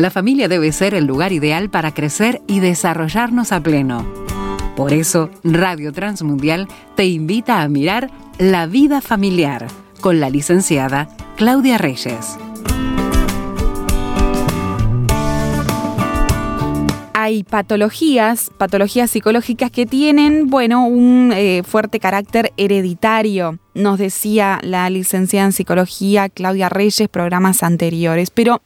La 0.00 0.10
familia 0.10 0.48
debe 0.48 0.72
ser 0.72 0.94
el 0.94 1.04
lugar 1.04 1.30
ideal 1.30 1.68
para 1.68 1.92
crecer 1.92 2.40
y 2.46 2.60
desarrollarnos 2.60 3.52
a 3.52 3.62
pleno. 3.62 4.10
Por 4.74 4.94
eso, 4.94 5.28
Radio 5.44 5.92
Transmundial 5.92 6.68
te 6.96 7.04
invita 7.04 7.60
a 7.60 7.68
mirar 7.68 8.10
La 8.38 8.64
vida 8.64 9.02
familiar 9.02 9.66
con 10.00 10.18
la 10.18 10.30
licenciada 10.30 11.06
Claudia 11.36 11.76
Reyes. 11.76 12.38
hay 17.12 17.44
patologías, 17.44 18.50
patologías 18.56 19.10
psicológicas 19.10 19.70
que 19.70 19.84
tienen, 19.84 20.46
bueno, 20.46 20.86
un 20.86 21.32
eh, 21.36 21.62
fuerte 21.62 22.00
carácter 22.00 22.50
hereditario, 22.56 23.58
nos 23.74 23.98
decía 23.98 24.58
la 24.62 24.88
licenciada 24.88 25.44
en 25.44 25.52
psicología 25.52 26.30
Claudia 26.30 26.70
Reyes, 26.70 27.08
programas 27.08 27.62
anteriores, 27.62 28.30
pero 28.30 28.62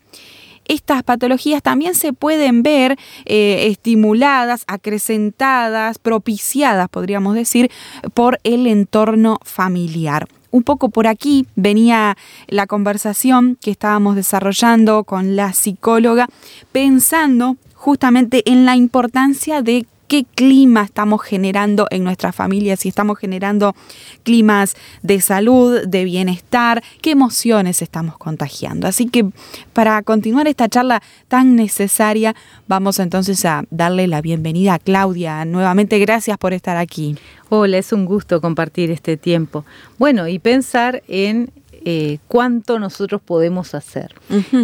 estas 0.66 1.02
patologías 1.02 1.62
también 1.62 1.94
se 1.94 2.12
pueden 2.12 2.62
ver 2.62 2.96
eh, 3.24 3.66
estimuladas, 3.68 4.64
acrecentadas, 4.66 5.98
propiciadas, 5.98 6.88
podríamos 6.88 7.34
decir, 7.34 7.70
por 8.14 8.40
el 8.44 8.66
entorno 8.66 9.38
familiar. 9.42 10.26
Un 10.50 10.62
poco 10.62 10.88
por 10.88 11.08
aquí 11.08 11.46
venía 11.56 12.16
la 12.46 12.68
conversación 12.68 13.58
que 13.60 13.72
estábamos 13.72 14.14
desarrollando 14.14 15.02
con 15.02 15.34
la 15.34 15.52
psicóloga, 15.52 16.28
pensando 16.70 17.56
justamente 17.74 18.48
en 18.48 18.64
la 18.64 18.76
importancia 18.76 19.62
de 19.62 19.86
qué 20.08 20.24
clima 20.34 20.82
estamos 20.82 21.22
generando 21.22 21.86
en 21.90 22.04
nuestras 22.04 22.34
familias, 22.34 22.80
si 22.80 22.88
estamos 22.88 23.18
generando 23.18 23.74
climas 24.22 24.76
de 25.02 25.20
salud, 25.20 25.86
de 25.86 26.04
bienestar, 26.04 26.82
qué 27.00 27.10
emociones 27.12 27.82
estamos 27.82 28.18
contagiando. 28.18 28.86
Así 28.86 29.06
que 29.06 29.26
para 29.72 30.02
continuar 30.02 30.46
esta 30.48 30.68
charla 30.68 31.02
tan 31.28 31.56
necesaria, 31.56 32.34
vamos 32.68 32.98
entonces 32.98 33.44
a 33.44 33.64
darle 33.70 34.06
la 34.06 34.20
bienvenida 34.20 34.74
a 34.74 34.78
Claudia. 34.78 35.44
Nuevamente, 35.44 35.98
gracias 35.98 36.38
por 36.38 36.52
estar 36.52 36.76
aquí. 36.76 37.16
Hola, 37.48 37.78
es 37.78 37.92
un 37.92 38.04
gusto 38.04 38.40
compartir 38.40 38.90
este 38.90 39.16
tiempo. 39.16 39.64
Bueno, 39.98 40.28
y 40.28 40.38
pensar 40.38 41.02
en 41.08 41.50
eh, 41.86 42.18
cuánto 42.28 42.78
nosotros 42.78 43.20
podemos 43.20 43.74
hacer. 43.74 44.14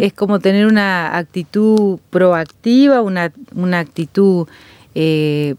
Es 0.01 0.11
como 0.11 0.39
tener 0.39 0.65
una 0.65 1.15
actitud 1.15 1.99
proactiva, 2.09 3.03
una, 3.03 3.31
una 3.53 3.77
actitud 3.77 4.47
eh, 4.95 5.55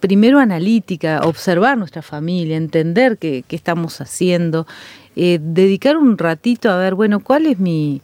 primero 0.00 0.38
analítica, 0.38 1.20
observar 1.24 1.76
nuestra 1.76 2.02
familia, 2.02 2.56
entender 2.56 3.18
qué, 3.18 3.44
estamos 3.50 4.00
haciendo, 4.00 4.66
eh, 5.16 5.38
dedicar 5.40 5.96
un 5.96 6.16
ratito 6.18 6.70
a 6.70 6.78
ver, 6.78 6.94
bueno, 6.94 7.20
cuál 7.20 7.46
es 7.46 7.58
mi, 7.58 8.00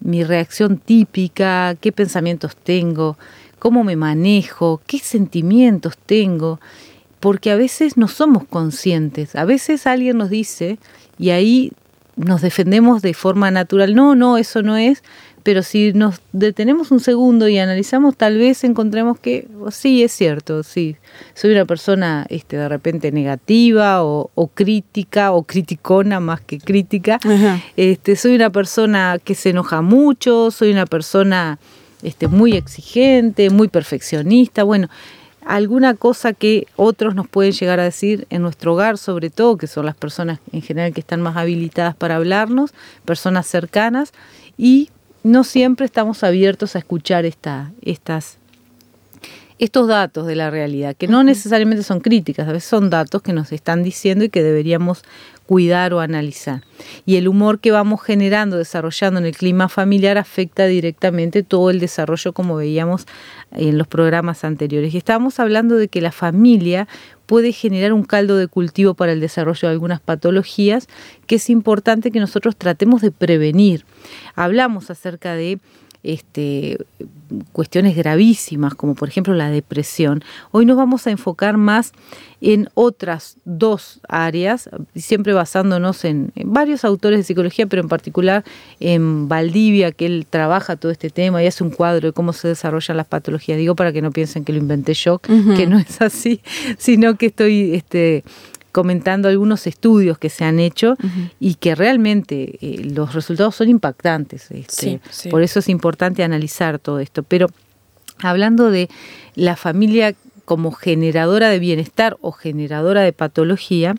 mi 0.00 0.24
reacción 0.24 0.78
típica, 0.78 1.76
qué 1.80 1.92
pensamientos 1.92 2.56
tengo, 2.56 3.16
cómo 3.58 3.84
me 3.84 3.96
manejo, 3.96 4.80
qué 4.86 4.98
sentimientos 4.98 5.96
tengo, 5.98 6.60
porque 7.20 7.50
a 7.50 7.56
veces 7.56 7.96
no 7.96 8.08
somos 8.08 8.44
conscientes, 8.44 9.36
a 9.36 9.44
veces 9.44 9.86
alguien 9.86 10.18
nos 10.18 10.30
dice 10.30 10.78
y 11.18 11.30
ahí 11.30 11.72
nos 12.16 12.40
defendemos 12.40 13.02
de 13.02 13.14
forma 13.14 13.50
natural. 13.50 13.94
No, 13.94 14.14
no, 14.14 14.38
eso 14.38 14.62
no 14.62 14.76
es. 14.76 15.02
Pero 15.46 15.62
si 15.62 15.92
nos 15.92 16.16
detenemos 16.32 16.90
un 16.90 16.98
segundo 16.98 17.46
y 17.46 17.56
analizamos, 17.56 18.16
tal 18.16 18.36
vez 18.36 18.64
encontremos 18.64 19.20
que 19.20 19.46
oh, 19.60 19.70
sí, 19.70 20.02
es 20.02 20.10
cierto, 20.10 20.64
sí. 20.64 20.96
Soy 21.34 21.52
una 21.52 21.64
persona 21.64 22.26
este, 22.30 22.56
de 22.56 22.68
repente 22.68 23.12
negativa 23.12 24.02
o, 24.02 24.50
crítica 24.52 25.30
o 25.30 25.44
criticona 25.44 26.18
más 26.18 26.40
que 26.40 26.58
crítica. 26.58 27.20
Este, 27.76 28.16
soy 28.16 28.34
una 28.34 28.50
persona 28.50 29.20
que 29.22 29.36
se 29.36 29.50
enoja 29.50 29.82
mucho, 29.82 30.50
soy 30.50 30.72
una 30.72 30.84
persona 30.84 31.60
este, 32.02 32.26
muy 32.26 32.54
exigente, 32.56 33.48
muy 33.48 33.68
perfeccionista. 33.68 34.64
Bueno, 34.64 34.88
alguna 35.44 35.94
cosa 35.94 36.32
que 36.32 36.66
otros 36.74 37.14
nos 37.14 37.28
pueden 37.28 37.52
llegar 37.52 37.78
a 37.78 37.84
decir 37.84 38.26
en 38.30 38.42
nuestro 38.42 38.74
hogar, 38.74 38.98
sobre 38.98 39.30
todo, 39.30 39.56
que 39.58 39.68
son 39.68 39.86
las 39.86 39.94
personas 39.94 40.40
en 40.50 40.62
general 40.62 40.92
que 40.92 41.02
están 41.02 41.22
más 41.22 41.36
habilitadas 41.36 41.94
para 41.94 42.16
hablarnos, 42.16 42.74
personas 43.04 43.46
cercanas, 43.46 44.12
y 44.58 44.90
no 45.26 45.42
siempre 45.42 45.86
estamos 45.86 46.22
abiertos 46.22 46.76
a 46.76 46.78
escuchar 46.78 47.24
esta, 47.24 47.72
estas, 47.82 48.38
estos 49.58 49.88
datos 49.88 50.26
de 50.26 50.36
la 50.36 50.50
realidad, 50.50 50.94
que 50.94 51.08
no 51.08 51.24
necesariamente 51.24 51.82
son 51.82 52.00
críticas, 52.00 52.46
a 52.48 52.52
veces 52.52 52.68
son 52.68 52.90
datos 52.90 53.22
que 53.22 53.32
nos 53.32 53.52
están 53.52 53.82
diciendo 53.82 54.24
y 54.24 54.28
que 54.28 54.42
deberíamos 54.42 55.02
cuidar 55.46 55.94
o 55.94 56.00
analizar. 56.00 56.62
Y 57.06 57.16
el 57.16 57.28
humor 57.28 57.60
que 57.60 57.70
vamos 57.70 58.02
generando, 58.02 58.58
desarrollando 58.58 59.20
en 59.20 59.26
el 59.26 59.36
clima 59.36 59.68
familiar 59.68 60.18
afecta 60.18 60.66
directamente 60.66 61.42
todo 61.42 61.70
el 61.70 61.80
desarrollo 61.80 62.32
como 62.32 62.56
veíamos 62.56 63.06
en 63.52 63.78
los 63.78 63.86
programas 63.86 64.44
anteriores. 64.44 64.92
Y 64.92 64.98
estábamos 64.98 65.40
hablando 65.40 65.76
de 65.76 65.88
que 65.88 66.00
la 66.00 66.12
familia 66.12 66.88
puede 67.26 67.52
generar 67.52 67.92
un 67.92 68.04
caldo 68.04 68.36
de 68.36 68.48
cultivo 68.48 68.94
para 68.94 69.12
el 69.12 69.20
desarrollo 69.20 69.68
de 69.68 69.72
algunas 69.72 70.00
patologías 70.00 70.88
que 71.26 71.36
es 71.36 71.48
importante 71.48 72.10
que 72.10 72.20
nosotros 72.20 72.56
tratemos 72.56 73.00
de 73.00 73.10
prevenir. 73.10 73.84
Hablamos 74.34 74.90
acerca 74.90 75.34
de 75.34 75.58
este, 76.06 76.78
cuestiones 77.52 77.96
gravísimas, 77.96 78.74
como 78.74 78.94
por 78.94 79.08
ejemplo 79.08 79.34
la 79.34 79.50
depresión. 79.50 80.22
Hoy 80.52 80.64
nos 80.64 80.76
vamos 80.76 81.06
a 81.06 81.10
enfocar 81.10 81.56
más 81.56 81.92
en 82.40 82.68
otras 82.74 83.38
dos 83.44 84.00
áreas, 84.08 84.70
siempre 84.94 85.32
basándonos 85.32 86.04
en, 86.04 86.32
varios 86.44 86.84
autores 86.84 87.18
de 87.18 87.24
psicología, 87.24 87.66
pero 87.66 87.82
en 87.82 87.88
particular 87.88 88.44
en 88.78 89.28
Valdivia, 89.28 89.90
que 89.90 90.06
él 90.06 90.26
trabaja 90.28 90.76
todo 90.76 90.92
este 90.92 91.10
tema 91.10 91.42
y 91.42 91.46
hace 91.46 91.64
un 91.64 91.70
cuadro 91.70 92.08
de 92.08 92.12
cómo 92.12 92.32
se 92.32 92.48
desarrollan 92.48 92.96
las 92.96 93.06
patologías. 93.06 93.58
Digo 93.58 93.74
para 93.74 93.92
que 93.92 94.02
no 94.02 94.12
piensen 94.12 94.44
que 94.44 94.52
lo 94.52 94.58
inventé 94.58 94.94
yo, 94.94 95.18
que 95.18 95.66
no 95.66 95.78
es 95.78 96.00
así, 96.00 96.40
sino 96.78 97.16
que 97.16 97.26
estoy 97.26 97.74
este, 97.74 98.22
comentando 98.76 99.28
algunos 99.28 99.66
estudios 99.66 100.18
que 100.18 100.28
se 100.28 100.44
han 100.44 100.58
hecho 100.58 100.98
y 101.40 101.54
que 101.54 101.74
realmente 101.74 102.58
eh, 102.60 102.84
los 102.84 103.14
resultados 103.14 103.56
son 103.56 103.70
impactantes. 103.70 104.50
Este, 104.50 105.00
por 105.30 105.40
eso 105.40 105.60
es 105.60 105.70
importante 105.70 106.22
analizar 106.22 106.78
todo 106.78 107.00
esto. 107.00 107.22
Pero 107.22 107.46
hablando 108.18 108.70
de 108.70 108.90
la 109.34 109.56
familia 109.56 110.14
como 110.44 110.72
generadora 110.72 111.48
de 111.48 111.58
bienestar 111.58 112.18
o 112.20 112.32
generadora 112.32 113.00
de 113.00 113.14
patología, 113.14 113.94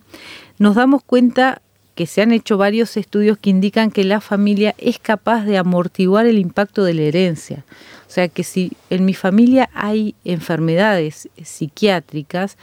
nos 0.59 0.75
damos 0.75 1.01
cuenta 1.03 1.63
que 1.95 2.05
se 2.05 2.21
han 2.21 2.31
hecho 2.31 2.59
varios 2.59 2.97
estudios 2.97 3.39
que 3.39 3.49
indican 3.49 3.89
que 3.89 4.03
la 4.03 4.21
familia 4.21 4.75
es 4.77 4.99
capaz 4.99 5.43
de 5.45 5.57
amortiguar 5.57 6.27
el 6.27 6.37
impacto 6.37 6.83
de 6.83 6.93
la 6.93 7.01
herencia. 7.01 7.65
O 8.07 8.11
sea 8.11 8.27
que 8.27 8.43
si 8.43 8.73
en 8.91 9.05
mi 9.05 9.15
familia 9.15 9.71
hay 9.73 10.13
enfermedades 10.23 11.29
psiquiátricas, 11.43 12.57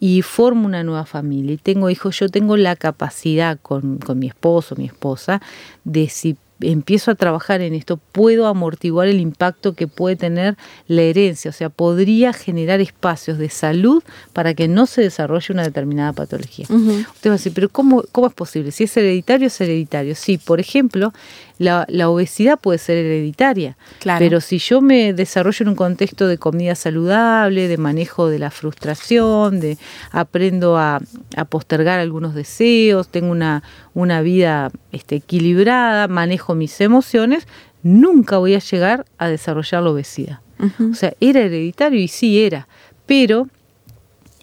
y 0.00 0.22
formo 0.22 0.66
una 0.66 0.82
nueva 0.82 1.04
familia 1.04 1.54
y 1.54 1.58
tengo 1.58 1.90
hijos, 1.90 2.18
yo 2.18 2.28
tengo 2.28 2.56
la 2.56 2.74
capacidad 2.74 3.58
con, 3.60 3.98
con 3.98 4.18
mi 4.18 4.28
esposo, 4.28 4.74
mi 4.76 4.86
esposa, 4.86 5.40
de 5.84 6.08
si 6.08 6.36
empiezo 6.62 7.10
a 7.10 7.14
trabajar 7.14 7.60
en 7.60 7.74
esto, 7.74 7.96
puedo 7.96 8.46
amortiguar 8.46 9.08
el 9.08 9.20
impacto 9.20 9.74
que 9.74 9.86
puede 9.86 10.16
tener 10.16 10.56
la 10.86 11.02
herencia, 11.02 11.50
o 11.50 11.52
sea, 11.52 11.70
podría 11.70 12.32
generar 12.32 12.80
espacios 12.80 13.38
de 13.38 13.48
salud 13.48 14.02
para 14.32 14.54
que 14.54 14.68
no 14.68 14.86
se 14.86 15.02
desarrolle 15.02 15.52
una 15.52 15.62
determinada 15.62 16.12
patología. 16.12 16.66
Usted 16.68 17.30
va 17.30 17.34
a 17.34 17.36
decir, 17.36 17.52
pero 17.54 17.68
cómo, 17.68 18.04
¿cómo 18.12 18.26
es 18.26 18.34
posible? 18.34 18.72
Si 18.72 18.84
es 18.84 18.96
hereditario, 18.96 19.46
es 19.46 19.60
hereditario. 19.60 20.14
Sí, 20.14 20.38
por 20.38 20.60
ejemplo, 20.60 21.12
la, 21.60 22.08
obesidad 22.08 22.58
puede 22.58 22.78
ser 22.78 22.96
hereditaria, 22.96 23.76
pero 24.18 24.40
si 24.40 24.56
yo 24.58 24.80
me 24.80 25.12
desarrollo 25.12 25.62
en 25.64 25.68
un 25.68 25.74
contexto 25.74 26.26
de 26.26 26.38
comida 26.38 26.74
saludable, 26.74 27.68
de 27.68 27.76
manejo 27.76 28.28
de 28.28 28.38
la 28.38 28.50
frustración, 28.50 29.60
de 29.60 29.76
aprendo 30.10 30.78
a, 30.78 31.02
a 31.36 31.44
postergar 31.44 32.00
algunos 32.00 32.34
deseos, 32.34 33.08
tengo 33.08 33.30
una, 33.30 33.62
una 33.92 34.22
vida 34.22 34.70
este, 34.90 35.16
equilibrada, 35.16 36.08
manejo 36.08 36.54
mis 36.54 36.80
emociones, 36.80 37.46
nunca 37.82 38.38
voy 38.38 38.54
a 38.54 38.60
llegar 38.60 39.04
a 39.18 39.28
desarrollar 39.28 39.82
la 39.82 39.90
obesidad. 39.90 40.40
O 40.90 40.94
sea, 40.94 41.14
era 41.20 41.40
hereditario 41.40 42.00
y 42.00 42.08
sí 42.08 42.42
era, 42.42 42.68
pero 43.04 43.48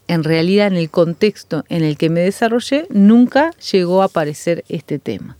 en 0.08 0.24
realidad 0.24 0.68
en 0.68 0.75
el 0.75 0.90
contexto 0.90 1.63
en 1.70 1.84
el 1.84 1.98
que 1.98 2.10
me 2.10 2.22
desarrollé 2.22 2.88
nunca 2.90 3.52
llegó 3.72 4.04
a 4.04 4.06
aparecer 4.06 4.63
este 4.70 5.00
tema. 5.00 5.38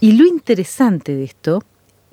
Y 0.00 0.12
lo 0.12 0.26
interesante 0.26 1.14
de 1.14 1.24
esto, 1.24 1.62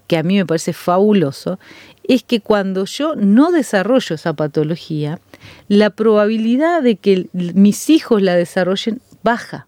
que 0.07 0.17
a 0.17 0.23
mí 0.23 0.35
me 0.35 0.45
parece 0.45 0.73
fabuloso, 0.73 1.59
es 2.07 2.23
que 2.23 2.41
cuando 2.41 2.85
yo 2.85 3.15
no 3.15 3.51
desarrollo 3.51 4.15
esa 4.15 4.33
patología, 4.33 5.19
la 5.67 5.89
probabilidad 5.89 6.81
de 6.81 6.95
que 6.95 7.27
mis 7.33 7.89
hijos 7.89 8.21
la 8.21 8.35
desarrollen 8.35 9.01
baja. 9.23 9.67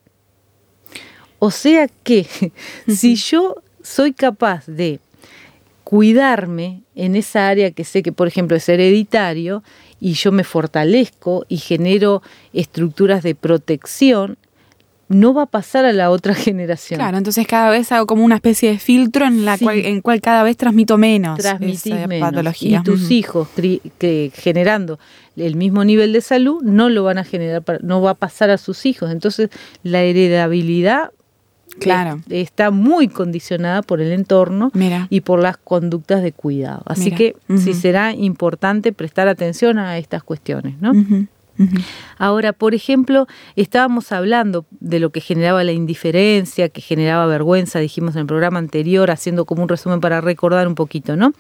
O 1.39 1.51
sea 1.51 1.87
que 2.03 2.27
si 2.87 3.15
yo 3.15 3.61
soy 3.81 4.13
capaz 4.13 4.65
de 4.67 4.99
cuidarme 5.83 6.81
en 6.95 7.15
esa 7.15 7.47
área 7.47 7.71
que 7.71 7.83
sé 7.83 8.01
que, 8.01 8.11
por 8.11 8.27
ejemplo, 8.27 8.57
es 8.57 8.67
hereditario, 8.67 9.63
y 9.99 10.13
yo 10.13 10.31
me 10.31 10.43
fortalezco 10.43 11.45
y 11.47 11.57
genero 11.57 12.21
estructuras 12.53 13.23
de 13.23 13.35
protección, 13.35 14.37
no 15.07 15.33
va 15.33 15.43
a 15.43 15.45
pasar 15.45 15.85
a 15.85 15.93
la 15.93 16.09
otra 16.09 16.33
generación. 16.35 16.97
Claro, 16.99 17.17
entonces 17.17 17.45
cada 17.47 17.69
vez 17.69 17.91
hago 17.91 18.05
como 18.07 18.23
una 18.25 18.35
especie 18.35 18.71
de 18.71 18.79
filtro 18.79 19.25
en 19.25 19.45
la 19.45 19.57
cual, 19.57 19.77
en 19.79 20.01
cual 20.01 20.19
cada 20.21 20.43
vez 20.43 20.57
transmito 20.57 20.97
menos 20.97 21.37
Transmitís 21.39 21.93
menos. 22.07 22.29
patología. 22.29 22.79
Y 22.79 22.83
tus 22.83 23.11
hijos 23.11 23.47
que 23.97 24.31
generando 24.33 24.97
el 25.35 25.55
mismo 25.55 25.83
nivel 25.83 26.13
de 26.13 26.21
salud 26.21 26.61
no 26.63 26.89
lo 26.89 27.03
van 27.03 27.17
a 27.17 27.23
generar, 27.23 27.63
no 27.83 28.01
va 28.01 28.11
a 28.11 28.15
pasar 28.15 28.49
a 28.49 28.57
sus 28.57 28.85
hijos. 28.85 29.11
Entonces 29.11 29.49
la 29.83 30.01
heredabilidad 30.01 31.11
Claro. 31.79 32.21
está 32.29 32.71
muy 32.71 33.09
condicionada 33.09 33.81
por 33.81 33.99
el 33.99 34.13
entorno 34.13 34.71
y 35.09 35.21
por 35.21 35.41
las 35.41 35.57
conductas 35.57 36.23
de 36.23 36.31
cuidado. 36.31 36.83
Así 36.85 37.11
que 37.11 37.35
sí 37.57 37.73
será 37.73 38.13
importante 38.13 38.93
prestar 38.93 39.27
atención 39.27 39.77
a 39.77 39.97
estas 39.97 40.23
cuestiones, 40.23 40.75
¿no? 40.79 40.93
Ahora, 42.17 42.53
por 42.53 42.75
ejemplo, 42.75 43.27
estábamos 43.55 44.11
hablando 44.11 44.65
de 44.79 44.99
lo 44.99 45.11
que 45.11 45.21
generaba 45.21 45.63
la 45.63 45.71
indiferencia, 45.71 46.69
que 46.69 46.81
generaba 46.81 47.25
vergüenza, 47.25 47.79
dijimos 47.79 48.15
en 48.15 48.21
el 48.21 48.27
programa 48.27 48.59
anterior, 48.59 49.11
haciendo 49.11 49.45
como 49.45 49.63
un 49.63 49.69
resumen 49.69 49.99
para 49.99 50.21
recordar 50.21 50.67
un 50.67 50.75
poquito, 50.75 51.15
¿no? 51.15 51.33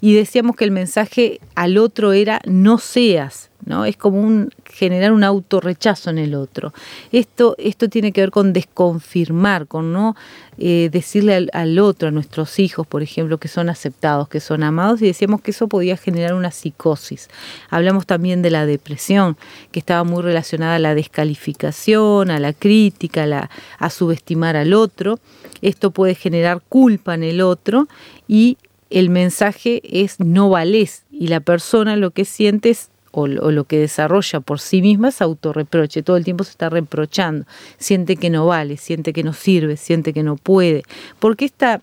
Y 0.00 0.14
decíamos 0.14 0.56
que 0.56 0.64
el 0.64 0.70
mensaje 0.70 1.40
al 1.54 1.78
otro 1.78 2.12
era 2.12 2.40
no 2.46 2.78
seas, 2.78 3.50
Es 3.84 3.96
como 3.96 4.20
un 4.20 4.50
generar 4.64 5.12
un 5.12 5.24
autorrechazo 5.24 6.10
en 6.10 6.18
el 6.18 6.34
otro. 6.34 6.72
Esto, 7.12 7.54
esto 7.58 7.88
tiene 7.88 8.12
que 8.12 8.22
ver 8.22 8.30
con 8.30 8.52
desconfirmar, 8.52 9.66
con 9.66 9.92
no 9.92 10.16
eh, 10.58 10.88
decirle 10.90 11.48
al, 11.52 11.78
otro, 11.78 12.08
a 12.08 12.10
nuestros 12.10 12.58
hijos, 12.58 12.86
por 12.86 13.02
ejemplo, 13.02 13.38
que 13.38 13.48
son 13.48 13.68
aceptados, 13.68 14.28
que 14.28 14.40
son 14.40 14.62
amados, 14.62 15.02
y 15.02 15.06
decíamos 15.06 15.40
que 15.40 15.50
eso 15.50 15.68
podía 15.68 15.96
generar 15.96 16.34
una 16.34 16.50
psicosis. 16.50 17.28
Hablamos 17.70 18.06
también 18.06 18.42
de 18.42 18.50
la 18.50 18.66
depresión, 18.66 19.36
que 19.70 19.78
estaba 19.78 20.04
muy 20.04 20.22
relacionada 20.22 20.76
a 20.76 20.78
la 20.78 20.94
descalificación, 20.94 22.30
a 22.30 22.38
la 22.38 22.52
crítica, 22.52 23.24
a, 23.24 23.26
la, 23.26 23.50
a 23.78 23.90
subestimar 23.90 24.56
al 24.56 24.72
otro. 24.72 25.18
Esto 25.60 25.90
puede 25.90 26.14
generar 26.14 26.62
culpa 26.68 27.14
en 27.14 27.24
el 27.24 27.40
otro 27.40 27.88
y 28.26 28.58
el 28.90 29.10
mensaje 29.10 29.82
es 29.84 30.18
no 30.18 30.48
vales 30.50 31.04
y 31.10 31.28
la 31.28 31.40
persona 31.40 31.96
lo 31.96 32.10
que 32.10 32.24
siente 32.24 32.70
es 32.70 32.90
o, 33.10 33.26
lo 33.26 33.64
que 33.64 33.78
desarrolla 33.78 34.40
por 34.40 34.60
sí 34.60 34.82
misma 34.82 35.08
es 35.08 35.22
autorreproche, 35.22 36.02
todo 36.02 36.16
el 36.16 36.24
tiempo 36.24 36.44
se 36.44 36.50
está 36.50 36.68
reprochando, 36.68 37.46
siente 37.78 38.16
que 38.16 38.30
no 38.30 38.46
vale, 38.46 38.76
siente 38.76 39.12
que 39.12 39.22
no 39.22 39.32
sirve, 39.32 39.76
siente 39.76 40.12
que 40.12 40.22
no 40.22 40.36
puede, 40.36 40.82
porque 41.18 41.44
esta, 41.44 41.80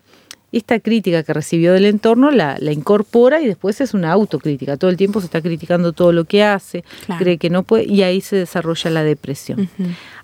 esta 0.52 0.80
crítica 0.80 1.22
que 1.22 1.32
recibió 1.32 1.72
del 1.72 1.86
entorno 1.86 2.30
la, 2.30 2.56
la, 2.60 2.72
incorpora 2.72 3.40
y 3.40 3.46
después 3.46 3.80
es 3.80 3.94
una 3.94 4.12
autocrítica, 4.12 4.76
todo 4.76 4.90
el 4.90 4.96
tiempo 4.96 5.20
se 5.20 5.26
está 5.26 5.40
criticando 5.40 5.92
todo 5.92 6.12
lo 6.12 6.24
que 6.24 6.44
hace, 6.44 6.84
cree 7.18 7.38
que 7.38 7.50
no 7.50 7.62
puede 7.62 7.84
y 7.84 8.02
ahí 8.02 8.20
se 8.20 8.36
desarrolla 8.36 8.90
la 8.90 9.04
depresión. 9.04 9.68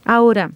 Ahora, 0.05 0.53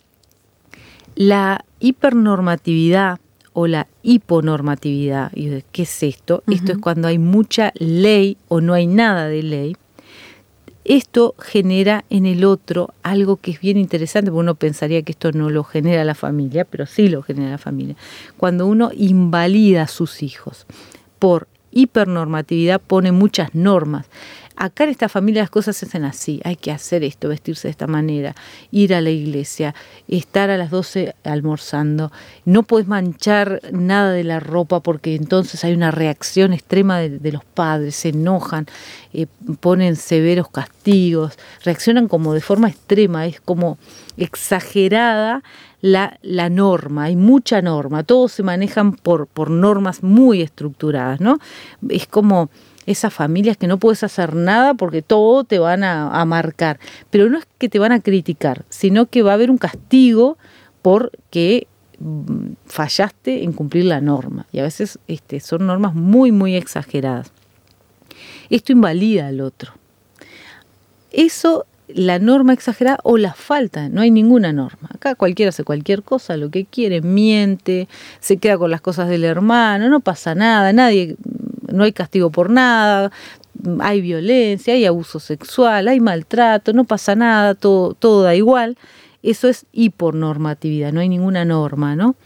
la 1.14 1.64
hipernormatividad 1.80 3.18
o 3.52 3.66
la 3.66 3.86
hiponormatividad, 4.02 5.32
¿qué 5.72 5.82
es 5.82 6.02
esto? 6.02 6.42
Esto 6.46 6.72
es 6.72 6.78
cuando 6.78 7.08
hay 7.08 7.18
mucha 7.18 7.72
ley 7.76 8.36
o 8.48 8.60
no 8.60 8.74
hay 8.74 8.86
nada 8.86 9.28
de 9.28 9.42
ley 9.42 9.76
esto 10.88 11.34
genera 11.38 12.04
en 12.10 12.26
el 12.26 12.44
otro 12.44 12.94
algo 13.02 13.36
que 13.36 13.50
es 13.50 13.60
bien 13.60 13.76
interesante, 13.76 14.30
porque 14.30 14.40
uno 14.40 14.54
pensaría 14.54 15.02
que 15.02 15.12
esto 15.12 15.32
no 15.32 15.50
lo 15.50 15.64
genera 15.64 16.04
la 16.04 16.14
familia, 16.14 16.64
pero 16.64 16.86
sí 16.86 17.08
lo 17.08 17.22
genera 17.22 17.50
la 17.50 17.58
familia. 17.58 17.96
Cuando 18.36 18.66
uno 18.66 18.90
invalida 18.94 19.82
a 19.82 19.88
sus 19.88 20.22
hijos 20.22 20.66
por 21.18 21.48
hipernormatividad, 21.72 22.80
pone 22.80 23.12
muchas 23.12 23.54
normas 23.54 24.06
acá 24.56 24.84
en 24.84 24.90
esta 24.90 25.08
familia 25.08 25.42
las 25.42 25.50
cosas 25.50 25.76
se 25.76 25.86
hacen 25.86 26.04
así, 26.04 26.40
hay 26.44 26.56
que 26.56 26.72
hacer 26.72 27.04
esto, 27.04 27.28
vestirse 27.28 27.68
de 27.68 27.72
esta 27.72 27.86
manera, 27.86 28.34
ir 28.70 28.94
a 28.94 29.00
la 29.00 29.10
iglesia, 29.10 29.74
estar 30.08 30.50
a 30.50 30.56
las 30.56 30.70
12 30.70 31.14
almorzando, 31.24 32.10
no 32.44 32.62
puedes 32.62 32.88
manchar 32.88 33.60
nada 33.72 34.12
de 34.12 34.24
la 34.24 34.40
ropa 34.40 34.80
porque 34.80 35.14
entonces 35.14 35.62
hay 35.64 35.74
una 35.74 35.90
reacción 35.90 36.52
extrema 36.52 36.98
de, 36.98 37.32
los 37.32 37.44
padres, 37.44 37.96
se 37.96 38.08
enojan, 38.10 38.66
eh, 39.12 39.26
ponen 39.60 39.96
severos 39.96 40.48
castigos, 40.48 41.38
reaccionan 41.62 42.08
como 42.08 42.32
de 42.32 42.40
forma 42.40 42.68
extrema, 42.68 43.26
es 43.26 43.40
como 43.40 43.78
exagerada 44.16 45.42
la, 45.82 46.18
la, 46.22 46.48
norma, 46.48 47.04
hay 47.04 47.16
mucha 47.16 47.60
norma, 47.60 48.02
todos 48.02 48.32
se 48.32 48.42
manejan 48.42 48.92
por, 48.92 49.26
por 49.26 49.50
normas 49.50 50.02
muy 50.02 50.40
estructuradas, 50.40 51.20
¿no? 51.20 51.38
Es 51.88 52.06
como 52.06 52.48
esas 52.86 53.12
familias 53.12 53.56
que 53.56 53.66
no 53.66 53.78
puedes 53.78 54.02
hacer 54.04 54.34
nada 54.34 54.74
porque 54.74 55.02
todo 55.02 55.44
te 55.44 55.58
van 55.58 55.84
a, 55.84 56.24
marcar. 56.24 56.78
Pero 57.10 57.28
no 57.28 57.38
es 57.38 57.46
que 57.58 57.68
te 57.68 57.78
van 57.78 57.92
a 57.92 58.00
criticar, 58.00 58.64
sino 58.68 59.06
que 59.06 59.22
va 59.22 59.32
a 59.32 59.34
haber 59.34 59.50
un 59.50 59.58
castigo 59.58 60.38
porque 60.82 61.66
mm, 61.98 62.52
fallaste 62.66 63.42
en 63.42 63.52
cumplir 63.52 63.84
la 63.84 64.00
norma. 64.00 64.46
Y 64.52 64.60
a 64.60 64.62
veces 64.62 64.98
este, 65.08 65.40
son 65.40 65.66
normas 65.66 65.94
muy, 65.94 66.30
muy 66.32 66.54
exageradas. 66.54 67.32
Esto 68.50 68.72
invalida 68.72 69.26
al 69.26 69.40
otro. 69.40 69.72
Eso, 71.10 71.66
la 71.88 72.18
norma 72.18 72.52
exagerada 72.52 72.98
o 73.02 73.16
la 73.16 73.34
falta, 73.34 73.88
no 73.88 74.00
hay 74.00 74.10
ninguna 74.12 74.52
norma. 74.52 74.90
Acá 74.94 75.16
cualquiera 75.16 75.48
hace 75.48 75.64
cualquier 75.64 76.02
cosa, 76.02 76.36
lo 76.36 76.50
que 76.50 76.66
quiere, 76.66 77.00
miente, 77.00 77.88
se 78.20 78.36
queda 78.36 78.58
con 78.58 78.70
las 78.70 78.80
cosas 78.80 79.08
del 79.08 79.24
hermano, 79.24 79.88
no 79.88 80.00
pasa 80.00 80.34
nada, 80.34 80.72
nadie 80.72 81.16
no 81.72 81.84
hay 81.84 81.92
castigo 81.92 82.30
por 82.30 82.50
nada, 82.50 83.12
hay 83.80 84.00
violencia, 84.00 84.74
hay 84.74 84.84
abuso 84.84 85.20
sexual, 85.20 85.88
hay 85.88 86.00
maltrato, 86.00 86.72
no 86.72 86.84
pasa 86.84 87.14
nada, 87.14 87.54
todo, 87.54 87.94
todo 87.94 88.22
da 88.22 88.34
igual. 88.34 88.76
Eso 89.22 89.48
es 89.48 89.66
hipernormatividad, 89.72 90.92
no 90.92 91.00
hay 91.00 91.08
ninguna 91.08 91.44
norma, 91.44 91.96
¿no? 91.96 92.16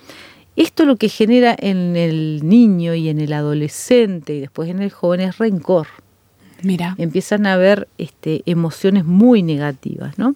Esto 0.57 0.85
lo 0.85 0.97
que 0.97 1.09
genera 1.09 1.57
en 1.59 1.97
el 1.97 2.41
niño 2.45 2.95
y 2.95 3.09
en 3.09 3.21
el 3.21 3.33
adolescente 3.33 4.35
y 4.35 4.41
después 4.41 4.69
en 4.69 4.83
el 4.83 4.91
joven 4.91 5.21
es 5.21 5.39
rencor. 5.39 5.87
Mira. 6.63 6.95
Empiezan 6.99 7.47
a 7.47 7.55
haber 7.55 7.89
este, 7.97 8.43
emociones 8.45 9.05
muy 9.07 9.43
negativas, 9.43 10.19
¿no? 10.19 10.35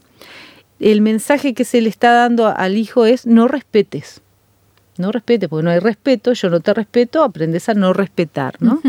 El 0.81 1.03
mensaje 1.03 1.53
que 1.55 1.65
se 1.65 1.81
le 1.81 1.89
está 1.89 2.12
dando 2.12 2.47
al 2.47 2.79
hijo 2.79 3.05
es 3.05 3.27
no 3.27 3.49
respetes 3.49 4.23
no 4.99 5.12
respete, 5.12 5.49
porque 5.49 5.64
no 5.64 5.70
hay 5.70 5.79
respeto, 5.79 6.32
yo 6.32 6.50
no 6.50 6.61
te 6.61 6.75
respeto, 6.75 7.23
aprendes 7.23 7.69
a 7.69 7.75
no 7.75 7.93
respetar, 7.93 8.55
¿no? 8.61 8.81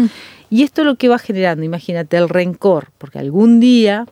Y 0.49 0.63
esto 0.63 0.81
es 0.81 0.87
lo 0.87 0.95
que 0.95 1.09
va 1.09 1.17
generando, 1.19 1.63
imagínate, 1.63 2.17
el 2.17 2.29
rencor, 2.29 2.89
porque 2.97 3.19
algún 3.19 3.59
día 3.59 4.05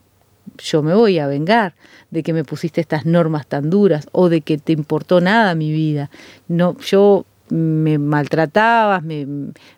yo 0.58 0.84
me 0.84 0.94
voy 0.94 1.20
a 1.20 1.28
vengar 1.28 1.74
de 2.12 2.24
que 2.24 2.34
me 2.34 2.44
pusiste 2.44 2.82
estas 2.82 3.06
normas 3.06 3.48
tan 3.48 3.70
duras 3.70 4.08
o 4.12 4.30
de 4.30 4.42
que 4.42 4.58
te 4.58 4.74
importó 4.74 5.22
nada 5.22 5.56
mi 5.56 5.72
vida. 5.72 6.10
No, 6.48 6.78
yo 6.80 7.26
me 7.50 7.98
maltratabas, 7.98 9.04
me, 9.04 9.28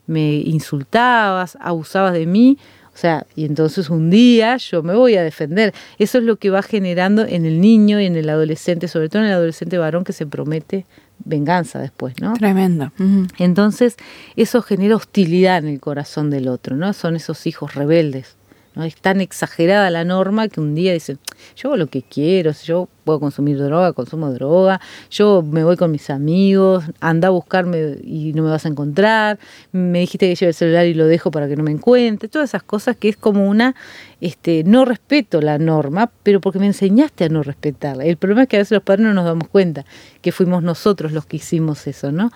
me 0.07 0.33
insultabas, 0.33 1.57
abusabas 1.61 2.13
de 2.13 2.25
mí, 2.25 2.57
o 2.93 2.97
sea, 2.97 3.25
y 3.35 3.43
entonces 3.43 3.89
un 3.89 4.09
día 4.09 4.55
yo 4.55 4.81
me 4.81 4.95
voy 4.95 5.15
a 5.15 5.23
defender. 5.23 5.73
Eso 5.99 6.17
es 6.17 6.23
lo 6.23 6.37
que 6.37 6.49
va 6.49 6.61
generando 6.61 7.25
en 7.25 7.45
el 7.45 7.59
niño 7.59 7.99
y 7.99 8.05
en 8.05 8.15
el 8.15 8.29
adolescente, 8.29 8.87
sobre 8.87 9.09
todo 9.09 9.21
en 9.21 9.27
el 9.27 9.33
adolescente 9.33 9.77
varón 9.77 10.05
que 10.05 10.13
se 10.13 10.25
promete 10.25 10.85
venganza 11.25 11.79
después, 11.79 12.21
¿no? 12.21 12.33
Tremendo. 12.33 12.91
Entonces, 13.37 13.97
eso 14.35 14.61
genera 14.61 14.95
hostilidad 14.95 15.57
en 15.57 15.67
el 15.67 15.79
corazón 15.79 16.29
del 16.29 16.47
otro, 16.47 16.75
¿no? 16.77 16.93
Son 16.93 17.15
esos 17.15 17.45
hijos 17.47 17.75
rebeldes. 17.75 18.35
¿No? 18.75 18.83
Es 18.83 18.95
tan 18.95 19.21
exagerada 19.21 19.89
la 19.89 20.03
norma 20.03 20.47
que 20.47 20.59
un 20.61 20.75
día 20.75 20.93
dicen, 20.93 21.19
yo 21.55 21.69
hago 21.69 21.77
lo 21.77 21.87
que 21.87 22.01
quiero, 22.03 22.51
yo 22.63 22.89
puedo 23.03 23.19
consumir 23.19 23.57
droga, 23.57 23.93
consumo 23.93 24.31
droga, 24.31 24.81
yo 25.09 25.43
me 25.43 25.63
voy 25.63 25.77
con 25.77 25.91
mis 25.91 26.09
amigos, 26.09 26.83
anda 26.99 27.29
a 27.29 27.31
buscarme 27.31 27.97
y 28.03 28.33
no 28.33 28.43
me 28.43 28.49
vas 28.49 28.65
a 28.65 28.69
encontrar, 28.69 29.39
me 29.71 29.99
dijiste 29.99 30.27
que 30.27 30.35
lleve 30.35 30.49
el 30.49 30.55
celular 30.55 30.85
y 30.87 30.93
lo 30.93 31.05
dejo 31.05 31.31
para 31.31 31.47
que 31.47 31.55
no 31.55 31.63
me 31.63 31.71
encuentre, 31.71 32.27
todas 32.27 32.49
esas 32.49 32.63
cosas 32.63 32.97
que 32.97 33.09
es 33.09 33.17
como 33.17 33.47
una, 33.47 33.75
este, 34.19 34.63
no 34.65 34.85
respeto 34.85 35.39
la 35.39 35.57
norma, 35.57 36.11
pero 36.23 36.41
porque 36.41 36.59
me 36.59 36.65
enseñaste 36.65 37.25
a 37.25 37.29
no 37.29 37.43
respetarla. 37.43 38.03
El 38.03 38.17
problema 38.17 38.43
es 38.43 38.49
que 38.49 38.57
a 38.57 38.59
veces 38.59 38.71
los 38.71 38.83
padres 38.83 39.05
no 39.05 39.13
nos 39.13 39.25
damos 39.25 39.47
cuenta 39.47 39.85
que 40.21 40.31
fuimos 40.31 40.63
nosotros 40.63 41.11
los 41.11 41.25
que 41.25 41.37
hicimos 41.37 41.87
eso, 41.87 42.11
¿no? 42.11 42.31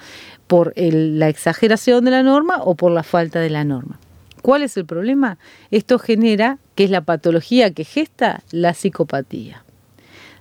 Por 0.48 0.74
la 0.76 1.30
exageración 1.30 2.06
de 2.06 2.12
la 2.12 2.24
norma 2.24 2.62
o 2.64 2.76
por 2.76 2.92
la 2.92 3.04
falta 3.04 3.40
de 3.40 3.50
la 3.50 3.64
norma. 3.64 4.00
¿Cuál 4.50 4.64
es 4.64 4.76
el 4.78 4.86
problema? 4.88 5.38
Esto 5.70 6.00
genera, 6.00 6.58
que 6.74 6.84
es 6.84 6.90
la 6.90 7.02
patología 7.02 7.70
que 7.70 7.84
gesta, 7.84 8.42
la 8.50 8.74
psicopatía. 8.74 9.64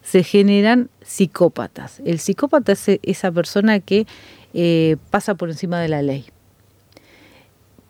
Se 0.02 0.22
generan 0.22 0.88
psicópatas. 1.02 2.00
El 2.06 2.18
psicópata 2.18 2.72
es 2.72 2.88
esa 3.02 3.30
persona 3.30 3.80
que 3.80 4.06
eh, 4.54 4.96
pasa 5.10 5.34
por 5.34 5.50
encima 5.50 5.78
de 5.82 5.88
la 5.88 6.00
ley. 6.00 6.24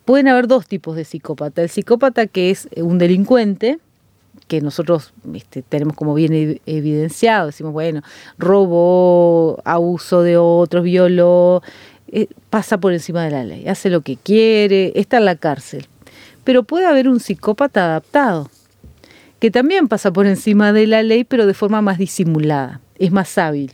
Pueden 0.03 0.27
haber 0.27 0.47
dos 0.47 0.67
tipos 0.67 0.97
de 0.97 1.05
psicópata. 1.05 1.61
El 1.61 1.69
psicópata 1.69 2.27
que 2.27 2.49
es 2.49 2.67
un 2.75 2.97
delincuente, 2.97 3.79
que 4.49 4.59
nosotros 4.59 5.13
este, 5.33 5.61
tenemos 5.61 5.95
como 5.95 6.13
bien 6.15 6.59
evidenciado, 6.65 7.45
decimos, 7.45 7.71
bueno, 7.71 8.01
robó, 8.37 9.61
abuso 9.63 10.21
de 10.21 10.35
otros, 10.35 10.83
violó, 10.83 11.63
eh, 12.11 12.27
pasa 12.49 12.77
por 12.77 12.91
encima 12.91 13.23
de 13.23 13.31
la 13.31 13.45
ley, 13.45 13.69
hace 13.69 13.89
lo 13.89 14.01
que 14.01 14.17
quiere, 14.17 14.91
está 14.95 15.19
en 15.19 15.23
la 15.23 15.37
cárcel. 15.37 15.87
Pero 16.49 16.63
puede 16.63 16.87
haber 16.87 17.07
un 17.07 17.19
psicópata 17.19 17.85
adaptado, 17.85 18.49
que 19.39 19.51
también 19.51 19.87
pasa 19.87 20.11
por 20.11 20.25
encima 20.25 20.73
de 20.73 20.87
la 20.87 21.03
ley, 21.03 21.23
pero 21.23 21.45
de 21.45 21.53
forma 21.53 21.83
más 21.83 21.99
disimulada, 21.99 22.81
es 22.97 23.11
más 23.11 23.37
hábil. 23.37 23.73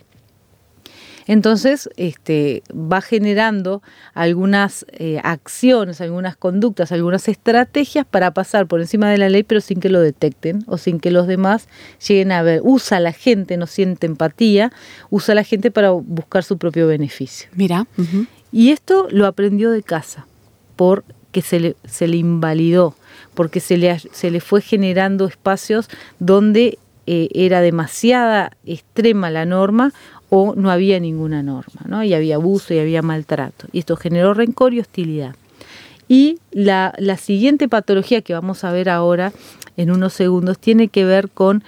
Entonces, 1.26 1.88
este, 1.96 2.62
va 2.70 3.00
generando 3.00 3.82
algunas 4.12 4.84
eh, 4.90 5.22
acciones, 5.24 6.02
algunas 6.02 6.36
conductas, 6.36 6.92
algunas 6.92 7.28
estrategias 7.28 8.04
para 8.04 8.34
pasar 8.34 8.66
por 8.66 8.82
encima 8.82 9.10
de 9.10 9.16
la 9.16 9.30
ley, 9.30 9.42
pero 9.42 9.62
sin 9.62 9.80
que 9.80 9.88
lo 9.88 10.02
detecten 10.02 10.62
o 10.66 10.76
sin 10.76 11.00
que 11.00 11.10
los 11.10 11.26
demás 11.26 11.68
lleguen 12.06 12.30
a 12.30 12.42
ver. 12.42 12.60
Usa 12.62 12.98
a 12.98 13.00
la 13.00 13.14
gente, 13.14 13.56
no 13.56 13.66
siente 13.66 14.06
empatía, 14.06 14.70
usa 15.08 15.32
a 15.32 15.36
la 15.36 15.44
gente 15.44 15.70
para 15.70 15.92
buscar 15.92 16.44
su 16.44 16.58
propio 16.58 16.86
beneficio. 16.86 17.48
Mira. 17.54 17.86
Y 18.52 18.70
esto 18.72 19.08
lo 19.10 19.24
aprendió 19.24 19.70
de 19.70 19.82
casa, 19.82 20.26
porque 21.36 21.48
se 21.48 21.60
le, 21.60 21.76
se 21.84 22.08
le 22.08 22.16
invalidó, 22.16 22.94
porque 23.34 23.60
se 23.60 23.76
le, 23.76 23.98
se 23.98 24.30
le 24.30 24.40
fue 24.40 24.62
generando 24.62 25.26
espacios 25.26 25.90
donde 26.18 26.78
eh, 27.06 27.28
era 27.34 27.60
demasiada 27.60 28.52
extrema 28.64 29.28
la 29.28 29.44
norma 29.44 29.92
o 30.30 30.54
no 30.56 30.70
había 30.70 30.98
ninguna 30.98 31.42
norma, 31.42 31.82
¿no? 31.86 32.02
Y 32.02 32.14
había 32.14 32.36
abuso 32.36 32.72
y 32.72 32.78
había 32.78 33.02
maltrato. 33.02 33.66
Y 33.70 33.80
esto 33.80 33.96
generó 33.96 34.32
rencor 34.32 34.72
y 34.72 34.80
hostilidad. 34.80 35.34
Y 36.08 36.38
la, 36.52 36.94
la 36.96 37.18
siguiente 37.18 37.68
patología 37.68 38.22
que 38.22 38.32
vamos 38.32 38.64
a 38.64 38.72
ver 38.72 38.88
ahora 38.88 39.34
en 39.76 39.90
unos 39.90 40.14
segundos 40.14 40.58
tiene 40.58 40.88
que 40.88 41.04
ver 41.04 41.28
con 41.28 41.64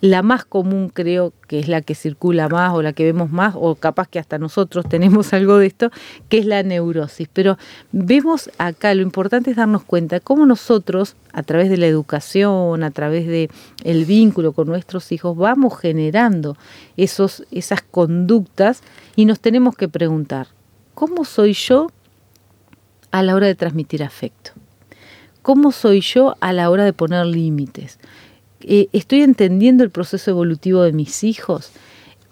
la 0.00 0.22
más 0.22 0.44
común 0.44 0.88
creo 0.88 1.32
que 1.46 1.58
es 1.58 1.68
la 1.68 1.82
que 1.82 1.94
circula 1.94 2.48
más 2.48 2.72
o 2.72 2.82
la 2.82 2.92
que 2.92 3.04
vemos 3.04 3.30
más, 3.30 3.54
o 3.56 3.74
capaz 3.74 4.08
que 4.08 4.18
hasta 4.18 4.38
nosotros 4.38 4.88
tenemos 4.88 5.32
algo 5.34 5.58
de 5.58 5.66
esto, 5.66 5.90
que 6.28 6.38
es 6.38 6.46
la 6.46 6.62
neurosis. 6.62 7.28
Pero 7.32 7.58
vemos 7.92 8.50
acá, 8.58 8.94
lo 8.94 9.02
importante 9.02 9.50
es 9.50 9.56
darnos 9.56 9.84
cuenta 9.84 10.20
cómo 10.20 10.46
nosotros, 10.46 11.16
a 11.32 11.42
través 11.42 11.68
de 11.68 11.76
la 11.76 11.86
educación, 11.86 12.82
a 12.82 12.90
través 12.90 13.26
de 13.26 13.50
el 13.84 14.04
vínculo 14.04 14.52
con 14.52 14.68
nuestros 14.68 15.12
hijos, 15.12 15.36
vamos 15.36 15.78
generando 15.78 16.56
esos, 16.96 17.44
esas 17.50 17.82
conductas 17.82 18.82
y 19.16 19.26
nos 19.26 19.40
tenemos 19.40 19.76
que 19.76 19.88
preguntar, 19.88 20.48
¿cómo 20.94 21.24
soy 21.24 21.52
yo 21.52 21.90
a 23.10 23.22
la 23.22 23.34
hora 23.34 23.46
de 23.46 23.54
transmitir 23.54 24.02
afecto? 24.02 24.52
¿Cómo 25.42 25.72
soy 25.72 26.00
yo 26.00 26.36
a 26.40 26.52
la 26.52 26.70
hora 26.70 26.84
de 26.84 26.92
poner 26.92 27.24
límites? 27.24 27.98
Eh, 28.62 28.88
estoy 28.92 29.22
entendiendo 29.22 29.84
el 29.84 29.90
proceso 29.90 30.30
evolutivo 30.30 30.82
de 30.82 30.92
mis 30.92 31.24
hijos. 31.24 31.72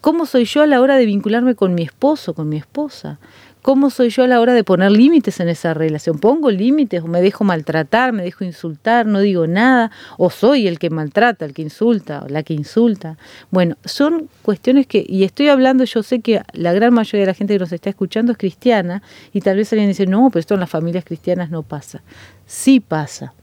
¿Cómo 0.01 0.27
soy 0.27 0.45
yo 0.45 0.63
a 0.63 0.67
la 0.67 0.81
hora 0.81 0.97
de 0.97 1.07
vincularme 1.07 1.55
con 1.55 1.75
mi 1.75 1.83
esposo, 1.83 2.35
con 2.35 2.49
mi 2.49 2.57
esposa? 2.57 3.19
¿Cómo 3.63 3.91
soy 3.91 4.11
yo 4.11 4.23
a 4.23 4.29
la 4.29 4.41
hora 4.41 4.55
de 4.55 4.63
poner 4.63 4.93
límites 4.93 5.41
en 5.41 5.49
esa 5.49 5.75
relación? 5.75 6.19
¿Pongo 6.19 6.51
límites 6.51 7.03
o 7.03 7.09
me 7.09 7.21
dejo 7.21 7.45
maltratar, 7.45 8.13
me 8.13 8.23
dejo 8.23 8.45
insultar, 8.45 9.07
no 9.07 9.21
digo 9.21 9.47
nada? 9.47 9.91
¿O 10.17 10.31
soy 10.31 10.69
el 10.69 10.79
que 10.79 10.89
maltrata, 10.91 11.45
el 11.45 11.53
que 11.53 11.63
insulta 11.63 12.23
o 12.25 12.29
la 12.29 12.45
que 12.45 12.55
insulta? 12.55 13.19
Bueno, 13.51 13.77
son 13.85 14.29
cuestiones 14.43 14.87
que, 14.87 15.05
y 15.07 15.25
estoy 15.25 15.49
hablando, 15.49 15.85
yo 15.85 16.03
sé 16.03 16.21
que 16.21 16.41
la 16.53 16.73
gran 16.73 16.95
mayoría 16.95 17.23
de 17.23 17.27
la 17.27 17.35
gente 17.35 17.55
que 17.55 17.59
nos 17.59 17.73
está 17.73 17.91
escuchando 17.91 18.33
es 18.33 18.39
cristiana 18.39 19.03
y 19.33 19.41
tal 19.41 19.57
vez 19.57 19.73
alguien 19.73 19.89
dice, 19.89 20.07
no, 20.07 20.31
pero 20.31 20.41
esto 20.41 20.55
en 20.55 20.61
las 20.61 20.71
familias 20.71 21.05
cristianas 21.05 21.51
no 21.51 21.63
pasa. 21.63 22.03
Sí 22.47 22.81
pasa, 22.81 23.35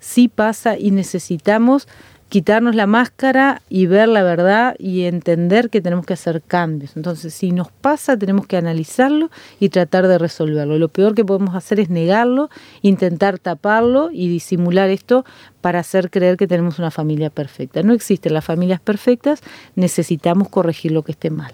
sí 0.00 0.28
pasa 0.28 0.76
y 0.76 0.90
necesitamos 0.90 1.86
quitarnos 2.30 2.76
la 2.76 2.86
máscara 2.86 3.60
y 3.68 3.86
ver 3.86 4.08
la 4.08 4.22
verdad 4.22 4.76
y 4.78 5.02
entender 5.02 5.68
que 5.68 5.80
tenemos 5.80 6.06
que 6.06 6.12
hacer 6.14 6.40
cambios. 6.40 6.96
Entonces, 6.96 7.34
si 7.34 7.50
nos 7.50 7.72
pasa, 7.72 8.16
tenemos 8.16 8.46
que 8.46 8.56
analizarlo 8.56 9.30
y 9.58 9.68
tratar 9.68 10.06
de 10.06 10.16
resolverlo. 10.16 10.78
Lo 10.78 10.88
peor 10.88 11.16
que 11.16 11.24
podemos 11.24 11.56
hacer 11.56 11.80
es 11.80 11.90
negarlo, 11.90 12.48
intentar 12.82 13.40
taparlo 13.40 14.10
y 14.12 14.28
disimular 14.28 14.90
esto 14.90 15.24
para 15.60 15.80
hacer 15.80 16.08
creer 16.08 16.36
que 16.36 16.46
tenemos 16.46 16.78
una 16.78 16.92
familia 16.92 17.30
perfecta. 17.30 17.82
No 17.82 17.92
existen 17.92 18.32
las 18.32 18.44
familias 18.44 18.80
perfectas, 18.80 19.42
necesitamos 19.74 20.48
corregir 20.48 20.92
lo 20.92 21.02
que 21.02 21.12
esté 21.12 21.30
mal. 21.30 21.52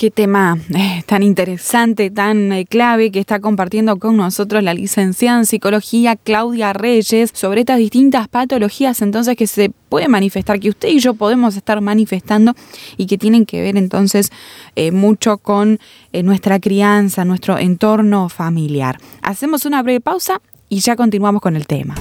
Qué 0.00 0.10
tema 0.10 0.56
eh, 0.74 1.02
tan 1.04 1.22
interesante, 1.22 2.10
tan 2.10 2.52
eh, 2.52 2.64
clave 2.64 3.10
que 3.10 3.20
está 3.20 3.38
compartiendo 3.38 3.98
con 3.98 4.16
nosotros 4.16 4.62
la 4.62 4.72
licenciada 4.72 5.40
en 5.40 5.44
psicología 5.44 6.16
Claudia 6.16 6.72
Reyes 6.72 7.28
sobre 7.34 7.60
estas 7.60 7.76
distintas 7.76 8.26
patologías 8.26 9.02
entonces 9.02 9.36
que 9.36 9.46
se 9.46 9.70
puede 9.90 10.08
manifestar, 10.08 10.58
que 10.58 10.70
usted 10.70 10.88
y 10.88 11.00
yo 11.00 11.12
podemos 11.12 11.54
estar 11.54 11.82
manifestando 11.82 12.54
y 12.96 13.08
que 13.08 13.18
tienen 13.18 13.44
que 13.44 13.60
ver 13.60 13.76
entonces 13.76 14.30
eh, 14.74 14.90
mucho 14.90 15.36
con 15.36 15.78
nuestra 16.14 16.60
crianza, 16.60 17.26
nuestro 17.26 17.58
entorno 17.58 18.30
familiar. 18.30 18.98
Hacemos 19.20 19.66
una 19.66 19.82
breve 19.82 20.00
pausa 20.00 20.40
y 20.70 20.80
ya 20.80 20.96
continuamos 20.96 21.42
con 21.42 21.56
el 21.56 21.66
tema. 21.66 21.94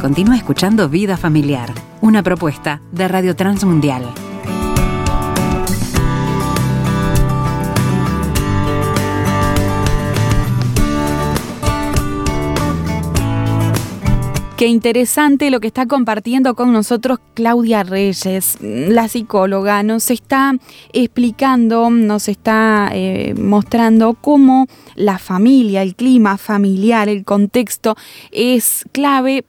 Continúa 0.00 0.36
escuchando 0.36 0.88
Vida 0.88 1.18
Familiar, 1.18 1.74
una 2.00 2.22
propuesta 2.22 2.80
de 2.90 3.06
Radio 3.06 3.36
Transmundial. 3.36 4.06
Qué 14.56 14.66
interesante 14.68 15.50
lo 15.50 15.60
que 15.60 15.66
está 15.66 15.84
compartiendo 15.84 16.54
con 16.54 16.72
nosotros 16.72 17.18
Claudia 17.34 17.82
Reyes, 17.82 18.56
la 18.60 19.06
psicóloga. 19.06 19.82
Nos 19.82 20.10
está 20.10 20.54
explicando, 20.94 21.90
nos 21.90 22.28
está 22.28 22.88
eh, 22.94 23.34
mostrando 23.38 24.14
cómo 24.14 24.66
la 24.96 25.18
familia, 25.18 25.82
el 25.82 25.94
clima 25.94 26.38
familiar, 26.38 27.10
el 27.10 27.24
contexto 27.24 27.96
es 28.32 28.86
clave 28.92 29.44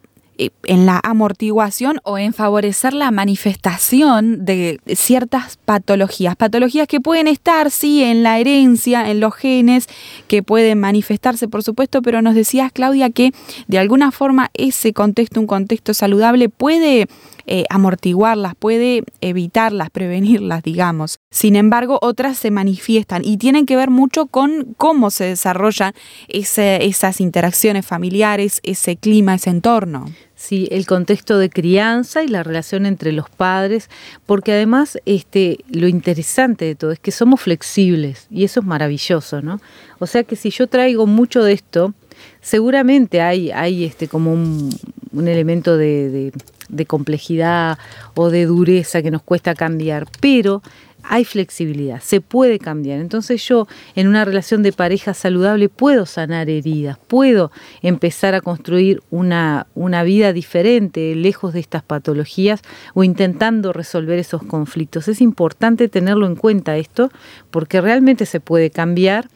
en 0.64 0.86
la 0.86 1.00
amortiguación 1.04 2.00
o 2.04 2.18
en 2.18 2.34
favorecer 2.34 2.94
la 2.94 3.12
manifestación 3.12 4.46
de 4.46 4.80
ciertas 4.96 5.58
patologías. 5.58 6.36
Patologías 6.36 6.88
que 6.88 7.00
pueden 7.00 7.28
estar, 7.28 7.72
sí, 7.72 8.04
en 8.04 8.24
la 8.24 8.40
herencia, 8.40 9.10
en 9.10 9.20
los 9.20 9.34
genes, 9.36 9.88
que 10.28 10.44
pueden 10.44 10.80
manifestarse, 10.80 11.48
por 11.48 11.64
supuesto, 11.64 12.02
pero 12.02 12.22
nos 12.22 12.36
decías, 12.36 12.72
Claudia, 12.72 13.10
que 13.10 13.32
de 13.68 13.80
alguna 13.80 14.12
forma 14.12 14.50
ese 14.54 14.94
contexto, 14.94 15.40
un 15.40 15.48
contexto 15.48 15.94
saludable, 15.94 16.50
puede 16.50 17.08
eh, 17.48 17.66
amortiguarlas, 17.70 18.56
puede 18.56 19.04
evitarlas, 19.20 19.90
prevenirlas, 19.90 20.64
digamos. 20.64 21.20
Sin 21.32 21.56
embargo, 21.56 22.00
otras 22.02 22.38
se 22.38 22.52
manifiestan 22.52 23.24
y 23.26 23.38
tienen 23.38 23.66
que 23.66 23.76
ver 23.76 23.90
mucho 23.90 24.28
con 24.28 24.74
cómo 24.78 25.12
se 25.12 25.26
desarrollan 25.26 25.94
esas 26.28 27.20
interacciones 27.20 27.86
familiares, 27.86 28.60
ese 28.64 28.96
clima, 28.96 29.36
ese 29.36 29.50
entorno. 29.50 30.06
Sí, 30.42 30.68
el 30.72 30.88
contexto 30.88 31.38
de 31.38 31.52
crianza 31.52 32.24
y 32.24 32.28
la 32.28 32.42
relación 32.42 32.88
entre 32.88 33.12
los 33.12 33.30
padres, 33.30 33.92
porque 34.26 34.52
además 34.52 34.98
este, 35.06 35.60
lo 35.70 35.88
interesante 35.88 36.66
de 36.66 36.74
todo 36.74 36.92
es 36.92 36.98
que 36.98 37.12
somos 37.12 37.42
flexibles 37.42 38.26
y 38.32 38.44
eso 38.44 38.62
es 38.62 38.66
maravilloso, 38.66 39.44
¿no? 39.44 39.62
O 40.00 40.08
sea 40.08 40.24
que 40.24 40.36
si 40.36 40.50
yo 40.50 40.66
traigo 40.66 41.06
mucho 41.06 41.44
de 41.44 41.54
esto, 41.54 41.94
seguramente 42.42 43.22
hay, 43.22 43.52
hay 43.52 43.84
este, 43.86 44.08
como 44.08 44.34
un, 44.34 44.72
elemento 45.14 45.78
de 45.78 46.34
de 46.72 46.86
complejidad 46.86 47.78
o 48.16 48.30
de 48.30 48.46
dureza 48.46 49.02
que 49.02 49.12
nos 49.12 49.22
cuesta 49.22 49.54
cambiar, 49.54 50.08
pero 50.20 50.64
hay 51.04 51.26
flexibilidad, 51.26 52.02
se 52.02 52.22
puede 52.22 52.60
cambiar. 52.60 53.00
Entonces 53.00 53.46
yo 53.48 53.68
en 53.96 54.08
una 54.08 54.26
relación 54.26 54.64
de 54.64 54.74
pareja 54.74 55.14
saludable 55.14 55.70
puedo 55.70 56.06
sanar 56.06 56.50
heridas, 56.50 56.98
puedo 57.08 57.52
empezar 57.82 58.34
a 58.36 58.42
construir 58.42 59.02
una, 59.10 59.68
una 59.76 60.04
vida 60.04 60.34
diferente, 60.34 61.16
lejos 61.16 61.54
de 61.54 61.60
estas 61.60 61.84
patologías 61.84 62.62
o 62.94 63.04
intentando 63.04 63.74
resolver 63.74 64.20
esos 64.20 64.44
conflictos. 64.44 65.08
Es 65.08 65.22
importante 65.22 65.88
tenerlo 65.88 66.26
en 66.28 66.36
cuenta 66.36 66.78
esto 66.78 67.12
porque 67.50 67.82
realmente 67.82 68.26
se 68.26 68.40
puede 68.40 68.70
cambiar 68.70 69.30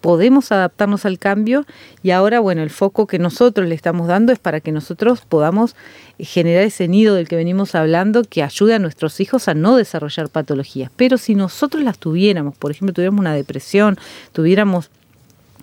podemos 0.00 0.52
adaptarnos 0.52 1.04
al 1.04 1.18
cambio 1.18 1.66
y 2.02 2.10
ahora, 2.10 2.40
bueno, 2.40 2.62
el 2.62 2.70
foco 2.70 3.06
que 3.06 3.18
nosotros 3.18 3.68
le 3.68 3.74
estamos 3.74 4.06
dando 4.08 4.32
es 4.32 4.38
para 4.38 4.60
que 4.60 4.72
nosotros 4.72 5.22
podamos 5.28 5.74
generar 6.18 6.64
ese 6.64 6.88
nido 6.88 7.14
del 7.14 7.28
que 7.28 7.36
venimos 7.36 7.74
hablando 7.74 8.22
que 8.24 8.42
ayude 8.42 8.74
a 8.74 8.78
nuestros 8.78 9.20
hijos 9.20 9.48
a 9.48 9.54
no 9.54 9.76
desarrollar 9.76 10.28
patologías. 10.28 10.90
Pero 10.96 11.18
si 11.18 11.34
nosotros 11.34 11.82
las 11.82 11.98
tuviéramos, 11.98 12.56
por 12.56 12.70
ejemplo, 12.70 12.92
tuviéramos 12.92 13.20
una 13.20 13.34
depresión, 13.34 13.98
tuviéramos 14.32 14.90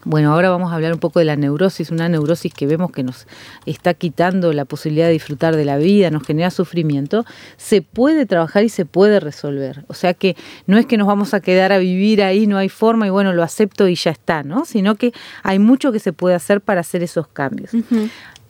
bueno, 0.05 0.31
ahora 0.31 0.51
vamos 0.51 0.71
a 0.71 0.75
hablar 0.75 0.93
un 0.93 0.99
poco 0.99 1.19
de 1.19 1.25
la 1.25 1.35
neurosis, 1.35 1.89
una 1.89 2.07
neurosis 2.07 2.53
que 2.53 2.67
vemos 2.67 2.91
que 2.91 3.03
nos 3.03 3.25
está 3.65 3.95
quitando 3.95 4.53
la 4.53 4.63
posibilidad 4.63 5.07
de 5.07 5.13
disfrutar 5.13 5.55
de 5.55 5.65
la 5.65 5.77
vida, 5.77 6.11
nos 6.11 6.23
genera 6.23 6.51
sufrimiento, 6.51 7.25
se 7.57 7.81
puede 7.81 8.27
trabajar 8.27 8.63
y 8.63 8.69
se 8.69 8.85
puede 8.85 9.19
resolver. 9.19 9.83
O 9.87 9.95
sea 9.95 10.13
que 10.13 10.37
no 10.67 10.77
es 10.77 10.85
que 10.85 10.97
nos 10.97 11.07
vamos 11.07 11.33
a 11.33 11.39
quedar 11.39 11.71
a 11.71 11.79
vivir 11.79 12.21
ahí, 12.21 12.45
no 12.45 12.57
hay 12.57 12.69
forma 12.69 13.07
y 13.07 13.09
bueno, 13.09 13.33
lo 13.33 13.41
acepto 13.41 13.87
y 13.87 13.95
ya 13.95 14.11
está, 14.11 14.43
¿no? 14.43 14.63
Sino 14.65 14.93
que 14.93 15.11
hay 15.41 15.57
mucho 15.57 15.91
que 15.91 15.99
se 15.99 16.13
puede 16.13 16.35
hacer 16.35 16.61
para 16.61 16.81
hacer 16.81 17.01
esos 17.01 17.27
cambios. 17.27 17.71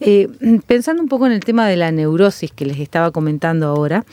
Eh, 0.00 0.28
pensando 0.66 1.02
un 1.02 1.08
poco 1.08 1.26
en 1.26 1.32
el 1.32 1.40
tema 1.40 1.66
de 1.66 1.76
la 1.76 1.90
neurosis 1.90 2.52
que 2.52 2.66
les 2.66 2.78
estaba 2.78 3.12
comentando 3.12 3.66
ahora, 3.66 4.04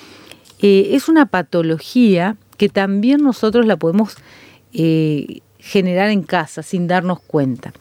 eh, 0.62 0.92
es 0.96 1.10
una 1.10 1.26
patología 1.26 2.38
que 2.56 2.70
también 2.70 3.22
nosotros 3.22 3.66
la 3.66 3.76
podemos 3.76 4.16
eh, 4.72 5.42
generar 5.64 6.10
en 6.10 6.24
casa 6.24 6.62
sin 6.62 6.88
darnos 6.88 7.22
cuenta. 7.22 7.74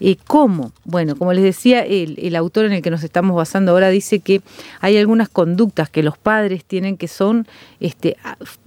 Eh, 0.00 0.16
¿Cómo? 0.26 0.72
Bueno, 0.84 1.16
como 1.16 1.32
les 1.32 1.42
decía, 1.42 1.84
el, 1.84 2.34
autor 2.36 2.64
en 2.66 2.72
el 2.72 2.82
que 2.82 2.90
nos 2.90 3.02
estamos 3.02 3.36
basando 3.36 3.72
ahora 3.72 3.90
dice 3.90 4.20
que 4.20 4.42
hay 4.80 4.96
algunas 4.96 5.28
conductas 5.28 5.90
que 5.90 6.02
los 6.02 6.16
padres 6.16 6.64
tienen 6.64 6.96
que 6.96 7.08
son 7.08 7.46
este, 7.80 8.16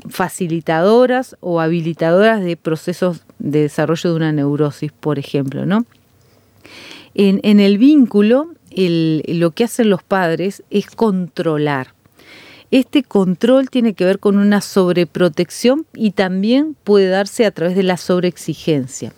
facilitadoras 0.10 1.38
o 1.40 1.62
habilitadoras 1.62 2.44
de 2.44 2.58
procesos 2.58 3.22
de 3.40 3.62
desarrollo 3.62 4.12
de 4.12 4.16
una 4.16 4.32
neurosis, 4.34 4.92
por 4.92 5.20
ejemplo, 5.20 5.66
¿no? 5.66 5.86
En, 7.14 7.60
el 7.60 7.78
vínculo, 7.78 8.52
lo 8.76 9.52
que 9.52 9.64
hacen 9.64 9.90
los 9.90 10.04
padres 10.04 10.64
es 10.70 10.90
controlar. 10.90 11.94
Este 12.72 13.04
control 13.04 13.70
tiene 13.70 13.94
que 13.94 14.06
ver 14.06 14.20
con 14.20 14.38
una 14.38 14.62
sobreprotección 14.62 15.86
y 15.94 16.12
también 16.12 16.76
puede 16.86 17.10
darse 17.10 17.46
a 17.46 17.52
través 17.52 17.76
de 17.76 17.84
la 17.84 17.98
sobreexigencia. 17.98 19.12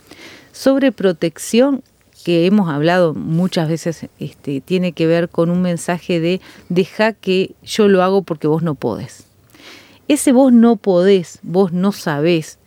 Sobreprotección 0.51 1.83
que 2.25 2.47
hemos 2.47 2.69
hablado 2.69 3.13
muchas 3.13 3.69
veces 3.69 4.07
este, 4.17 4.59
tiene 4.61 4.93
que 4.93 5.05
ver 5.05 5.29
con 5.29 5.51
un 5.51 5.61
mensaje 5.61 6.19
de 6.19 6.41
deja 6.69 7.13
que 7.13 7.53
yo 7.63 7.87
lo 7.87 8.01
hago 8.01 8.23
porque 8.23 8.47
vos 8.47 8.63
no 8.63 8.73
podés. 8.73 9.25
Ese 10.07 10.31
vos 10.31 10.51
no 10.51 10.75
podés, 10.75 11.39
vos 11.43 11.71
no 11.73 11.91
sabés, 11.91 12.57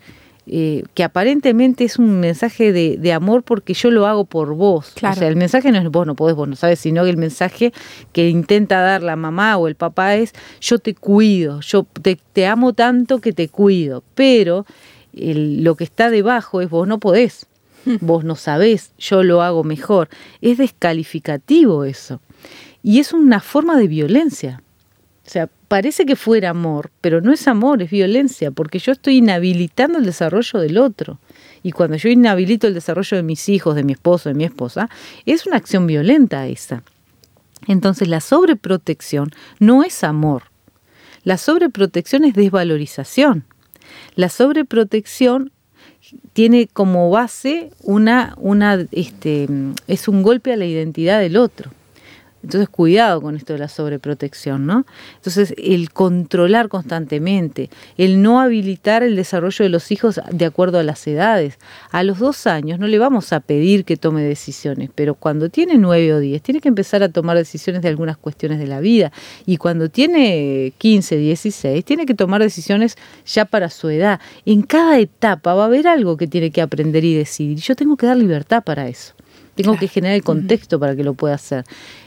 eh, 0.47 0.85
que 0.95 1.03
aparentemente 1.03 1.85
es 1.85 1.99
un 1.99 2.21
mensaje 2.21 2.73
de, 2.73 3.13
amor 3.13 3.43
porque 3.43 3.75
yo 3.75 3.91
lo 3.91 4.07
hago 4.07 4.25
por 4.25 4.55
vos. 4.55 4.93
O 4.97 5.15
sea, 5.15 5.29
el 5.29 5.37
mensaje 5.37 5.73
no 5.73 5.79
es 5.79 5.89
vos 5.91 6.07
no 6.07 6.15
podés, 6.15 6.37
vos 6.37 6.49
no 6.49 6.57
sabes, 6.57 6.79
sino 6.79 7.05
que 7.05 7.11
el 7.11 7.17
mensaje 7.17 7.73
que 8.13 8.29
intenta 8.29 8.81
dar 8.81 9.03
la 9.03 9.17
mamá 9.17 9.57
o 9.57 9.69
el 9.69 9.75
papá 9.75 10.15
es 10.15 10.33
yo 10.61 10.79
te 10.79 10.95
cuido, 10.95 11.61
yo 11.61 11.87
te, 12.33 12.47
amo 12.47 12.73
tanto 12.75 13.21
que 13.21 13.33
te 13.33 13.49
cuido, 13.49 14.05
pero 14.15 14.67
lo 15.13 15.75
que 15.75 15.85
está 15.85 16.11
debajo 16.11 16.61
es 16.61 16.71
vos 16.71 16.87
no 16.87 16.99
podés 17.01 17.47
vos 18.01 18.25
no 18.25 18.37
sabés, 18.37 18.93
yo 18.99 19.23
lo 19.23 19.43
hago 19.43 19.65
mejor. 19.65 20.09
Es 20.41 20.59
descalificativo 20.59 21.85
eso. 21.85 22.21
Y 22.83 23.01
es 23.01 23.13
una 23.13 23.41
forma 23.41 23.77
de 23.77 23.89
violencia. 23.89 24.63
O 25.27 25.29
sea, 25.29 25.49
parece 25.69 26.07
que 26.07 26.15
fuera 26.15 26.51
amor, 26.51 26.91
pero 27.01 27.21
no 27.21 27.33
es 27.33 27.49
amor, 27.49 27.83
es 27.83 27.91
violencia, 27.91 28.53
porque 28.53 28.79
yo 28.79 28.93
estoy 28.93 29.17
inhabilitando 29.17 29.99
el 29.99 30.05
desarrollo 30.05 30.61
del 30.61 30.79
otro. 30.79 31.19
Y 31.65 31.73
cuando 31.73 31.97
yo 31.97 32.09
inhabilito 32.09 32.69
el 32.69 32.75
desarrollo 32.75 33.17
de 33.17 33.25
mis 33.25 33.49
hijos, 33.49 33.75
de 33.75 33.83
mi 33.83 33.93
esposo, 33.93 34.29
de 34.29 34.37
mi 34.37 34.45
esposa, 34.45 34.89
es 35.25 35.47
una 35.47 35.57
acción 35.57 35.89
violenta 35.89 36.47
esa. 36.47 36.85
Entonces 37.67 38.07
la 38.07 38.21
sobreprotección 38.21 39.33
no 39.59 39.83
es 39.83 40.05
amor. 40.05 40.45
La 41.25 41.39
sobreprotección 41.39 42.25
es 42.25 42.35
desvalorización. 42.35 43.45
La 44.15 44.29
sobreprotección 44.29 45.51
tiene 46.35 46.69
como 46.69 47.11
base 47.11 47.71
una, 47.83 48.35
una, 48.39 48.87
este, 48.93 49.49
es 49.89 50.07
un 50.07 50.23
golpe 50.23 50.53
a 50.53 50.57
la 50.57 50.67
identidad 50.67 51.19
del 51.19 51.37
otro. 51.37 51.73
Entonces, 52.47 52.69
cuidado 52.69 53.21
con 53.21 53.35
esto 53.35 53.55
de 53.55 53.59
la 53.59 53.69
sobreprotección, 53.69 54.67
¿no? 54.67 54.87
Entonces, 55.17 55.53
el 55.59 55.91
controlar 55.91 56.69
constantemente, 56.69 57.71
el 57.97 58.23
no 58.23 58.41
habilitar 58.41 59.03
el 59.03 59.17
desarrollo 59.17 59.65
de 59.65 59.69
los 59.69 59.91
hijos 59.91 60.21
de 60.31 60.45
acuerdo 60.45 60.79
a 60.79 60.85
las 60.85 61.05
edades. 61.09 61.59
A 61.91 62.05
los 62.05 62.21
dos 62.21 62.47
años 62.47 62.79
no 62.79 62.87
le 62.87 63.01
vamos 63.01 63.33
a 63.33 63.41
pedir 63.41 63.85
que 63.85 63.97
tome 63.97 64.23
decisiones, 64.23 64.91
pero 64.95 65.17
cuando 65.17 65.49
tiene 65.49 65.77
nueve 65.77 66.15
o 66.15 66.21
diez, 66.21 66.41
tiene 66.41 66.61
que 66.61 66.69
empezar 66.69 67.03
a 67.03 67.09
tomar 67.09 67.37
decisiones 67.37 67.83
de 67.83 67.89
algunas 67.89 68.17
cuestiones 68.17 68.61
de 68.61 68.69
la 68.69 68.79
vida. 68.79 69.11
Y 69.45 69.57
cuando 69.57 69.89
tiene 69.89 70.73
quince, 70.79 71.17
dieciséis, 71.17 71.85
tiene 71.85 72.07
que 72.07 72.15
tomar 72.15 72.43
decisiones 72.43 72.97
ya 73.27 73.45
para 73.45 73.71
su 73.71 73.89
edad. 73.89 74.21
En 74.45 74.63
cada 74.63 75.01
etapa 75.01 75.53
va 75.55 75.65
a 75.65 75.67
haber 75.67 75.89
algo 75.89 76.17
que 76.17 76.29
tiene 76.29 76.53
que 76.53 76.63
aprender 76.63 77.05
y 77.05 77.17
decidir. 77.17 77.59
Yo 77.59 77.75
tengo 77.75 77.97
que 77.97 78.07
dar 78.07 78.17
libertad 78.17 78.63
para 78.63 78.87
eso. 78.87 79.16
Tengo 79.57 79.77
que 79.77 79.89
generar 79.89 80.15
el 80.15 80.23
contexto 80.23 80.79
para 80.79 80.95
que 80.95 81.03
lo 81.03 81.15
pueda 81.15 81.35
hacer. 81.35 81.65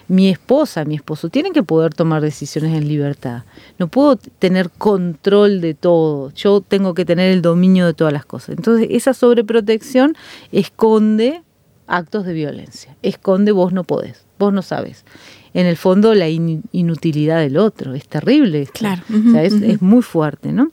Mi 0.07 0.29
esposa, 0.29 0.85
mi 0.85 0.95
esposo, 0.95 1.29
tienen 1.29 1.51
que 1.51 1.63
poder 1.63 1.93
tomar 1.93 2.21
decisiones 2.21 2.75
en 2.75 2.87
libertad. 2.87 3.43
No 3.77 3.87
puedo 3.87 4.15
tener 4.15 4.69
control 4.69 5.59
de 5.59 5.73
todo. 5.73 6.31
Yo 6.33 6.61
tengo 6.61 6.93
que 6.93 7.05
tener 7.05 7.31
el 7.31 7.41
dominio 7.41 7.85
de 7.85 7.93
todas 7.93 8.13
las 8.13 8.25
cosas. 8.25 8.57
Entonces, 8.57 8.87
esa 8.91 9.13
sobreprotección 9.13 10.15
esconde 10.51 11.41
actos 11.87 12.25
de 12.25 12.33
violencia. 12.33 12.95
Esconde 13.01 13.51
vos 13.51 13.73
no 13.73 13.83
podés, 13.83 14.25
vos 14.37 14.53
no 14.53 14.61
sabes. 14.61 15.03
En 15.53 15.65
el 15.65 15.77
fondo, 15.77 16.13
la 16.13 16.29
inutilidad 16.29 17.39
del 17.39 17.57
otro. 17.57 17.95
Es 17.95 18.07
terrible. 18.07 18.67
Claro. 18.71 19.01
es, 19.41 19.53
es 19.53 19.81
muy 19.81 20.03
fuerte, 20.03 20.51
¿no? 20.51 20.71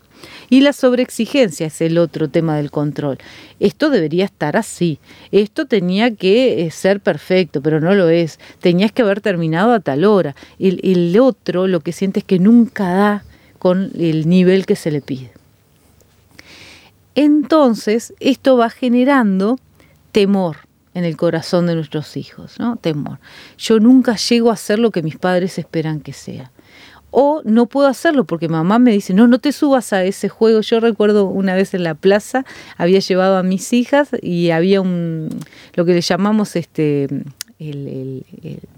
Y 0.49 0.61
la 0.61 0.73
sobreexigencia 0.73 1.67
es 1.67 1.81
el 1.81 1.99
otro 1.99 2.29
tema 2.29 2.57
del 2.57 2.71
control. 2.71 3.19
Esto 3.61 3.91
debería 3.91 4.25
estar 4.25 4.57
así. 4.57 4.99
Esto 5.33 5.67
tenía 5.67 6.15
que 6.15 6.63
eh, 6.63 6.71
ser 6.71 7.01
perfecto, 7.01 7.61
pero 7.61 7.81
no 7.81 7.95
lo 7.95 8.09
es. 8.09 8.39
Tenías 8.61 8.93
que 8.93 9.03
haber 9.03 9.21
terminado 9.21 9.73
a 9.73 9.81
tal 9.81 10.05
hora. 10.05 10.35
El, 10.59 10.81
el 10.83 11.19
otro 11.19 11.67
lo 11.67 11.81
que 11.81 11.93
siente 11.93 12.21
es 12.21 12.25
que 12.25 12.39
nunca 12.39 12.89
da 12.89 13.25
con 13.59 13.91
el 13.99 14.29
nivel 14.29 14.67
que 14.67 14.77
se 14.77 14.91
le 14.91 15.01
pide. 15.01 15.33
Entonces, 17.15 18.15
esto 18.21 18.57
va 18.57 18.71
generando 18.71 19.59
temor 20.13 20.59
en 20.95 21.05
el 21.05 21.17
corazón 21.17 21.67
de 21.67 21.75
nuestros 21.75 22.17
hijos, 22.17 22.59
¿no? 22.59 22.77
Temor. 22.77 23.19
Yo 23.59 23.81
nunca 23.81 24.17
llego 24.17 24.51
a 24.51 24.57
ser 24.57 24.79
lo 24.79 24.91
que 24.91 25.03
mis 25.03 25.17
padres 25.17 25.59
esperan 25.59 26.01
que 26.01 26.13
sea 26.13 26.51
o 27.19 27.41
no 27.47 27.65
puedo 27.65 27.89
hacerlo 27.89 28.25
porque 28.25 28.47
mamá 28.47 28.79
me 28.79 28.93
dice, 28.93 29.15
no, 29.15 29.27
no 29.27 29.39
te 29.39 29.51
subas 29.51 29.95
a 29.95 30.05
ese 30.05 30.29
juego. 30.29 30.61
Yo 30.61 30.81
recuerdo 30.81 31.25
una 31.25 31.55
vez 31.55 31.73
en 31.73 31.83
la 31.83 31.95
plaza, 31.95 32.45
había 32.77 32.99
llevado 32.99 33.39
a 33.39 33.43
mis 33.43 33.73
hijas 33.73 34.11
y 34.21 34.51
había 34.51 34.83
un, 34.83 35.31
lo 35.77 35.87
que 35.87 35.95
le 35.95 36.03
llamamos 36.03 36.57
este, 36.57 37.09
el, 37.59 38.25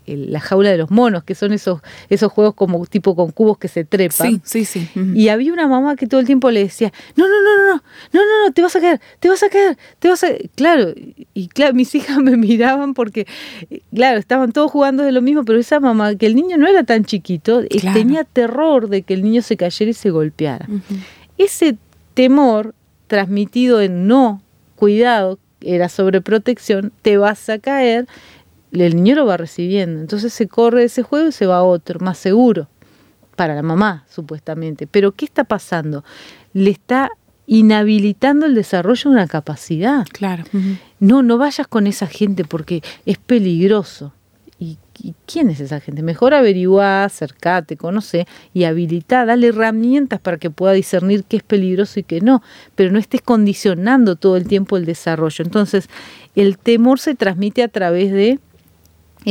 la 0.06 0.40
jaula 0.40 0.70
de 0.70 0.78
los 0.78 0.90
monos, 0.90 1.24
que 1.24 1.34
son 1.34 1.52
esos, 1.52 1.80
esos 2.08 2.30
juegos 2.30 2.54
como 2.54 2.86
tipo 2.86 3.16
con 3.16 3.32
cubos 3.32 3.58
que 3.58 3.68
se 3.68 3.84
trepan. 3.84 4.40
Sí, 4.44 4.64
sí, 4.64 4.88
sí. 4.94 5.02
Y 5.14 5.28
había 5.28 5.52
una 5.52 5.66
mamá 5.66 5.96
que 5.96 6.06
todo 6.06 6.20
el 6.20 6.26
tiempo 6.26 6.50
le 6.50 6.60
decía, 6.60 6.92
no, 7.16 7.26
no, 7.28 7.42
no, 7.42 7.56
no, 7.56 7.66
no, 7.66 7.82
no, 8.12 8.20
no, 8.20 8.46
no, 8.46 8.52
te 8.52 8.62
vas 8.62 8.76
a 8.76 8.80
caer, 8.80 9.00
te 9.18 9.28
vas 9.28 9.42
a 9.42 9.48
caer, 9.48 9.76
te 9.98 10.08
vas 10.08 10.22
a... 10.22 10.28
Claro, 10.54 10.92
y 11.34 11.48
claro, 11.48 11.74
mis 11.74 11.94
hijas 11.94 12.18
me 12.22 12.36
miraban 12.36 12.94
porque, 12.94 13.26
claro, 13.92 14.18
estaban 14.18 14.52
todos 14.52 14.70
jugando 14.70 15.02
de 15.02 15.12
lo 15.12 15.22
mismo, 15.22 15.44
pero 15.44 15.58
esa 15.58 15.80
mamá, 15.80 16.14
que 16.14 16.26
el 16.26 16.36
niño 16.36 16.56
no 16.56 16.66
era 16.66 16.84
tan 16.84 17.04
chiquito, 17.04 17.60
eh, 17.60 17.80
tenía 17.92 18.24
terror 18.24 18.88
de 18.88 19.02
que 19.02 19.14
el 19.14 19.22
niño 19.22 19.42
se 19.42 19.56
cayera 19.56 19.90
y 19.90 19.94
se 19.94 20.10
golpeara. 20.10 20.68
Ese 21.36 21.76
temor 22.14 22.74
transmitido 23.08 23.80
en 23.80 24.06
no, 24.06 24.42
cuidado, 24.76 25.38
era 25.60 25.88
sobreprotección, 25.88 26.92
te 27.02 27.16
vas 27.16 27.48
a 27.48 27.58
caer, 27.58 28.06
el 28.72 28.96
niño 28.96 29.16
lo 29.16 29.26
va 29.26 29.36
recibiendo. 29.36 30.00
Entonces 30.00 30.32
se 30.32 30.48
corre 30.48 30.84
ese 30.84 31.02
juego 31.02 31.28
y 31.28 31.32
se 31.32 31.46
va 31.46 31.58
a 31.58 31.62
otro, 31.62 32.00
más 32.00 32.18
seguro, 32.18 32.68
para 33.36 33.54
la 33.54 33.62
mamá, 33.62 34.04
supuestamente. 34.08 34.86
Pero 34.86 35.12
¿qué 35.12 35.24
está 35.24 35.44
pasando? 35.44 36.04
Le 36.52 36.70
está 36.70 37.10
inhabilitando 37.46 38.46
el 38.46 38.54
desarrollo 38.54 39.10
de 39.10 39.16
una 39.16 39.26
capacidad. 39.26 40.06
Claro. 40.12 40.44
No, 41.00 41.22
no 41.22 41.38
vayas 41.38 41.66
con 41.66 41.86
esa 41.86 42.06
gente 42.06 42.44
porque 42.44 42.82
es 43.06 43.16
peligroso. 43.18 44.12
¿Y, 44.60 44.76
quién 45.26 45.48
es 45.50 45.60
esa 45.60 45.78
gente? 45.78 46.02
Mejor 46.02 46.34
averiguar, 46.34 47.06
acercate, 47.06 47.76
conoce 47.76 48.26
y 48.52 48.64
habilita, 48.64 49.24
dale 49.24 49.46
herramientas 49.46 50.18
para 50.18 50.38
que 50.38 50.50
pueda 50.50 50.72
discernir 50.72 51.22
qué 51.22 51.36
es 51.36 51.44
peligroso 51.44 52.00
y 52.00 52.02
qué 52.02 52.20
no, 52.20 52.42
pero 52.74 52.90
no 52.90 52.98
estés 52.98 53.22
condicionando 53.22 54.16
todo 54.16 54.36
el 54.36 54.48
tiempo 54.48 54.76
el 54.76 54.84
desarrollo. 54.84 55.44
Entonces, 55.44 55.88
el 56.34 56.58
temor 56.58 56.98
se 56.98 57.14
transmite 57.14 57.62
a 57.62 57.68
través 57.68 58.10
de 58.10 58.40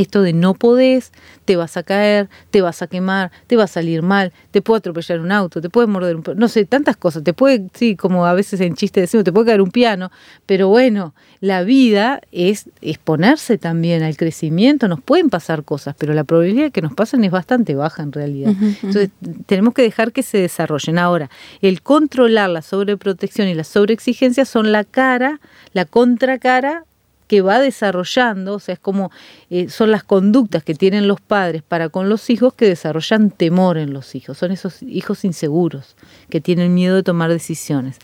esto 0.02 0.22
de 0.22 0.32
no 0.32 0.54
podés, 0.54 1.12
te 1.46 1.56
vas 1.56 1.76
a 1.76 1.84
caer, 1.84 2.30
te 2.52 2.62
vas 2.62 2.82
a 2.82 2.88
quemar, 2.88 3.32
te 3.48 3.56
va 3.56 3.64
a 3.64 3.68
salir 3.68 4.04
mal, 4.04 4.32
te 4.52 4.62
puede 4.62 4.80
atropellar 4.80 5.20
un 5.20 5.32
auto, 5.32 5.60
te 5.60 5.70
puede 5.70 5.88
morder 5.88 6.16
un 6.16 6.24
no 6.36 6.48
sé, 6.48 6.66
tantas 6.66 6.98
cosas, 6.98 7.24
te 7.24 7.34
puede, 7.34 7.68
sí, 7.74 7.96
como 7.96 8.26
a 8.26 8.34
veces 8.34 8.62
en 8.62 8.76
chiste 8.76 9.02
decimos, 9.02 9.24
te 9.24 9.32
puede 9.32 9.48
caer 9.48 9.62
un 9.62 9.72
piano, 9.72 10.12
pero 10.46 10.68
bueno, 10.68 11.16
la 11.40 11.64
vida 11.64 12.22
es 12.32 12.70
exponerse 12.82 13.58
también 13.58 14.04
al 14.04 14.18
crecimiento, 14.18 14.88
nos 14.88 15.02
pueden 15.02 15.30
pasar 15.30 15.64
cosas, 15.64 15.96
pero 15.98 16.14
la 16.14 16.24
probabilidad 16.24 16.66
de 16.66 16.72
que 16.72 16.82
nos 16.84 16.94
pasen 16.94 17.24
es 17.24 17.32
bastante 17.32 17.74
baja 17.74 18.04
en 18.04 18.12
realidad. 18.12 18.54
Entonces, 18.60 19.10
tenemos 19.48 19.74
que 19.74 19.82
dejar 19.82 20.12
que 20.12 20.22
se 20.22 20.38
desarrollen. 20.38 21.00
Ahora, 21.00 21.30
el 21.62 21.82
controlar 21.82 22.52
la 22.52 22.62
sobreprotección 22.62 23.48
y 23.48 23.56
la 23.56 23.64
sobreexigencia 23.64 24.46
son 24.46 24.72
la 24.72 24.84
cara, 24.84 25.40
la 25.74 25.86
contracara 25.86 26.84
que 27.28 27.42
va 27.42 27.60
desarrollando, 27.60 28.56
o 28.56 28.60
sea, 28.60 28.74
es 28.74 28.80
como 28.80 29.12
eh, 29.50 29.70
son 29.70 29.92
las 29.92 30.04
conductas 30.04 30.64
que 30.64 30.74
tienen 30.74 31.08
los 31.08 31.22
padres 31.22 31.62
para 31.62 31.90
con 31.90 32.10
los 32.10 32.30
hijos 32.30 32.54
que 32.54 32.66
desarrollan 32.66 33.30
temor 33.32 33.78
en 33.78 33.94
los 33.94 34.16
hijos, 34.16 34.38
son 34.38 34.52
esos 34.52 34.82
hijos 34.82 35.26
inseguros 35.26 35.96
que 36.30 36.42
tienen 36.42 36.74
miedo 36.74 36.96
de 36.96 37.04
tomar 37.04 37.30
decisiones. 37.30 38.00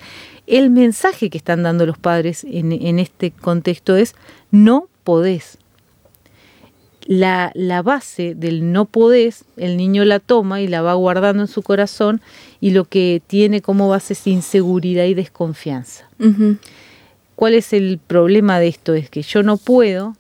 El 0.45 0.69
mensaje 0.69 1.29
que 1.29 1.38
están 1.38 1.63
dando 1.63 1.86
los 1.86 1.97
padres 1.97 2.43
en, 2.43 2.99
este 2.99 3.31
contexto 3.31 3.95
es 3.95 4.13
no 4.51 4.88
podés. 5.05 5.57
La, 7.05 7.51
la, 7.53 7.81
base 7.81 8.33
del 8.33 8.71
no 8.71 8.86
podés, 8.86 9.43
el 9.57 9.75
niño 9.75 10.05
la 10.05 10.19
toma 10.19 10.62
y 10.62 10.67
la 10.67 10.81
va 10.81 10.93
guardando 10.93 11.43
en 11.43 11.47
su 11.47 11.62
corazón 11.62 12.21
y 12.62 12.71
lo 12.71 12.86
que 12.86 13.21
tiene 13.25 13.62
como 13.62 13.89
base 13.89 14.13
es 14.13 14.25
inseguridad 14.25 15.03
y 15.05 15.13
desconfianza. 15.13 16.09
¿Cuál 17.35 17.53
es 17.53 17.73
el 17.73 17.99
problema 18.05 18.59
de 18.59 18.67
esto? 18.67 18.93
Es 18.93 19.09
que 19.09 19.21
yo 19.21 19.43
no 19.43 19.57
puedo 19.57 20.15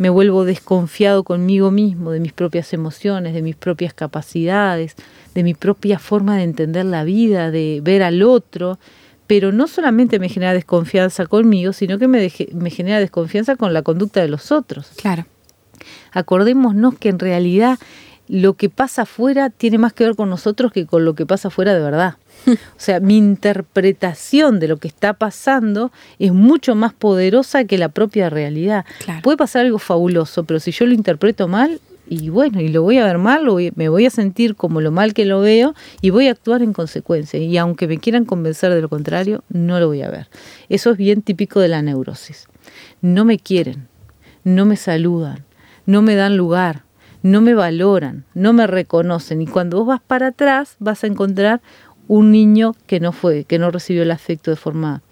me 0.00 0.08
vuelvo 0.08 0.46
desconfiado 0.46 1.24
conmigo 1.24 1.70
mismo, 1.70 2.10
de 2.10 2.20
mis 2.20 2.32
propias 2.32 2.72
emociones, 2.72 3.34
de 3.34 3.42
mis 3.42 3.54
propias 3.54 3.92
capacidades, 3.92 4.96
de 5.34 5.42
mi 5.42 5.52
propia 5.52 5.98
forma 5.98 6.38
de 6.38 6.44
entender 6.44 6.86
la 6.86 7.04
vida, 7.04 7.50
de 7.50 7.80
ver 7.82 8.02
al 8.02 8.22
otro, 8.22 8.78
pero 9.26 9.52
no 9.52 9.66
solamente 9.66 10.18
me 10.18 10.30
genera 10.30 10.54
desconfianza 10.54 11.26
conmigo, 11.26 11.74
sino 11.74 11.98
que 11.98 12.08
me, 12.08 12.32
me 12.54 12.70
genera 12.70 12.98
desconfianza 12.98 13.56
con 13.56 13.74
la 13.74 13.82
conducta 13.82 14.22
de 14.22 14.28
los 14.28 14.50
otros. 14.52 14.88
Claro. 14.96 15.26
Acordémonos 16.12 16.96
que 16.96 17.10
en 17.10 17.18
realidad 17.18 17.78
lo 18.30 18.54
que 18.54 18.70
pasa 18.70 19.02
afuera 19.02 19.50
tiene 19.50 19.76
más 19.76 19.92
que 19.92 20.04
ver 20.04 20.14
con 20.14 20.30
nosotros 20.30 20.70
que 20.72 20.86
con 20.86 21.04
lo 21.04 21.14
que 21.14 21.26
pasa 21.26 21.48
afuera 21.48 21.74
de 21.74 21.80
verdad. 21.80 22.14
O 22.50 22.78
sea, 22.78 23.00
mi 23.00 23.18
interpretación 23.18 24.60
de 24.60 24.68
lo 24.68 24.78
que 24.78 24.88
está 24.88 25.12
pasando 25.14 25.92
es 26.18 26.32
mucho 26.32 26.74
más 26.74 26.94
poderosa 26.94 27.64
que 27.64 27.76
la 27.76 27.90
propia 27.90 28.30
realidad. 28.30 28.86
Puede 29.22 29.36
pasar 29.36 29.66
algo 29.66 29.78
fabuloso, 29.78 30.44
pero 30.44 30.60
si 30.60 30.70
yo 30.70 30.86
lo 30.86 30.94
interpreto 30.94 31.48
mal, 31.48 31.80
y 32.08 32.28
bueno, 32.28 32.60
y 32.60 32.68
lo 32.68 32.82
voy 32.82 32.98
a 32.98 33.04
ver 33.04 33.18
mal, 33.18 33.46
me 33.76 33.88
voy 33.88 34.06
a 34.06 34.10
sentir 34.10 34.56
como 34.56 34.80
lo 34.80 34.90
mal 34.90 35.12
que 35.12 35.24
lo 35.24 35.40
veo 35.40 35.74
y 36.00 36.10
voy 36.10 36.28
a 36.28 36.32
actuar 36.32 36.62
en 36.62 36.72
consecuencia. 36.72 37.38
Y 37.38 37.56
aunque 37.58 37.86
me 37.86 37.98
quieran 37.98 38.24
convencer 38.24 38.72
de 38.72 38.80
lo 38.80 38.88
contrario, 38.88 39.44
no 39.48 39.78
lo 39.78 39.88
voy 39.88 40.02
a 40.02 40.10
ver. 40.10 40.28
Eso 40.68 40.90
es 40.90 40.96
bien 40.96 41.22
típico 41.22 41.60
de 41.60 41.68
la 41.68 41.82
neurosis. 41.82 42.48
No 43.00 43.24
me 43.24 43.38
quieren, 43.38 43.86
no 44.44 44.66
me 44.66 44.76
saludan, 44.76 45.44
no 45.86 46.02
me 46.02 46.14
dan 46.14 46.36
lugar, 46.36 46.84
no 47.22 47.40
me 47.40 47.54
valoran, 47.54 48.24
no 48.34 48.52
me 48.52 48.66
reconocen. 48.66 49.42
Y 49.42 49.46
cuando 49.46 49.78
vos 49.78 49.86
vas 49.86 50.00
para 50.00 50.28
atrás, 50.28 50.76
vas 50.78 51.04
a 51.04 51.06
encontrar 51.06 51.60
un 52.08 52.30
niño 52.30 52.74
que 52.86 53.00
no 53.00 53.12
fue, 53.12 53.44
que 53.44 53.58
no 53.58 53.70
recibió 53.70 54.02
el 54.02 54.10
afecto 54.10 54.50
de 54.50 54.56
forma 54.56 55.02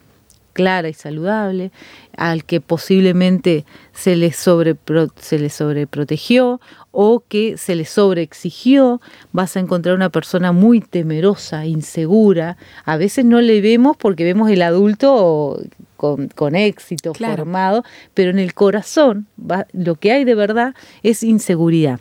clara 0.52 0.88
y 0.88 0.94
saludable, 0.94 1.70
al 2.16 2.44
que 2.44 2.60
posiblemente 2.60 3.64
se 3.92 4.16
le, 4.16 4.32
sobre, 4.32 4.76
se 5.16 5.38
le 5.38 5.50
sobreprotegió 5.50 6.60
o 6.90 7.22
que 7.28 7.56
se 7.56 7.76
le 7.76 7.84
sobreexigió, 7.84 9.00
vas 9.32 9.56
a 9.56 9.60
encontrar 9.60 9.94
una 9.94 10.10
persona 10.10 10.52
muy 10.52 10.80
temerosa, 10.80 11.66
insegura. 11.66 12.56
A 12.84 12.96
veces 12.96 13.24
no 13.24 13.40
le 13.40 13.60
vemos 13.60 13.96
porque 13.96 14.24
vemos 14.24 14.50
el 14.50 14.62
adulto 14.62 15.60
con, 15.96 16.54
éxito, 16.54 17.12
formado, 17.14 17.84
pero 18.14 18.30
en 18.30 18.38
el 18.38 18.54
corazón 18.54 19.26
lo 19.72 19.94
que 19.96 20.12
hay 20.12 20.24
de 20.24 20.34
verdad 20.34 20.74
es 21.02 21.22
inseguridad, 21.22 22.00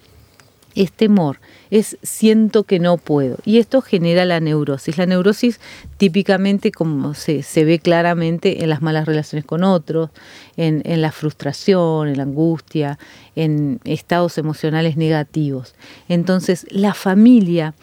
es 0.75 0.91
temor, 0.91 1.39
es 1.71 1.97
siento 2.01 2.63
que 2.63 2.79
no 2.79 2.97
puedo. 2.97 3.37
Y 3.45 3.57
esto 3.57 3.81
genera 3.81 4.25
la 4.25 4.39
neurosis. 4.39 4.97
La 4.97 5.05
neurosis 5.05 5.59
típicamente, 5.97 6.71
como 6.71 7.13
se, 7.13 7.43
se 7.43 7.65
ve 7.65 7.79
claramente 7.79 8.63
en 8.63 8.69
las 8.69 8.81
malas 8.81 9.05
relaciones 9.05 9.45
con 9.45 9.63
otros, 9.63 10.09
en, 10.55 10.81
en, 10.85 11.01
la 11.01 11.11
frustración, 11.11 12.07
en 12.07 12.17
la 12.17 12.23
angustia, 12.23 12.99
en 13.35 13.79
estados 13.83 14.37
emocionales 14.37 14.97
negativos. 14.97 15.75
Entonces, 16.07 16.65
la 16.69 16.93
familia 16.93 17.73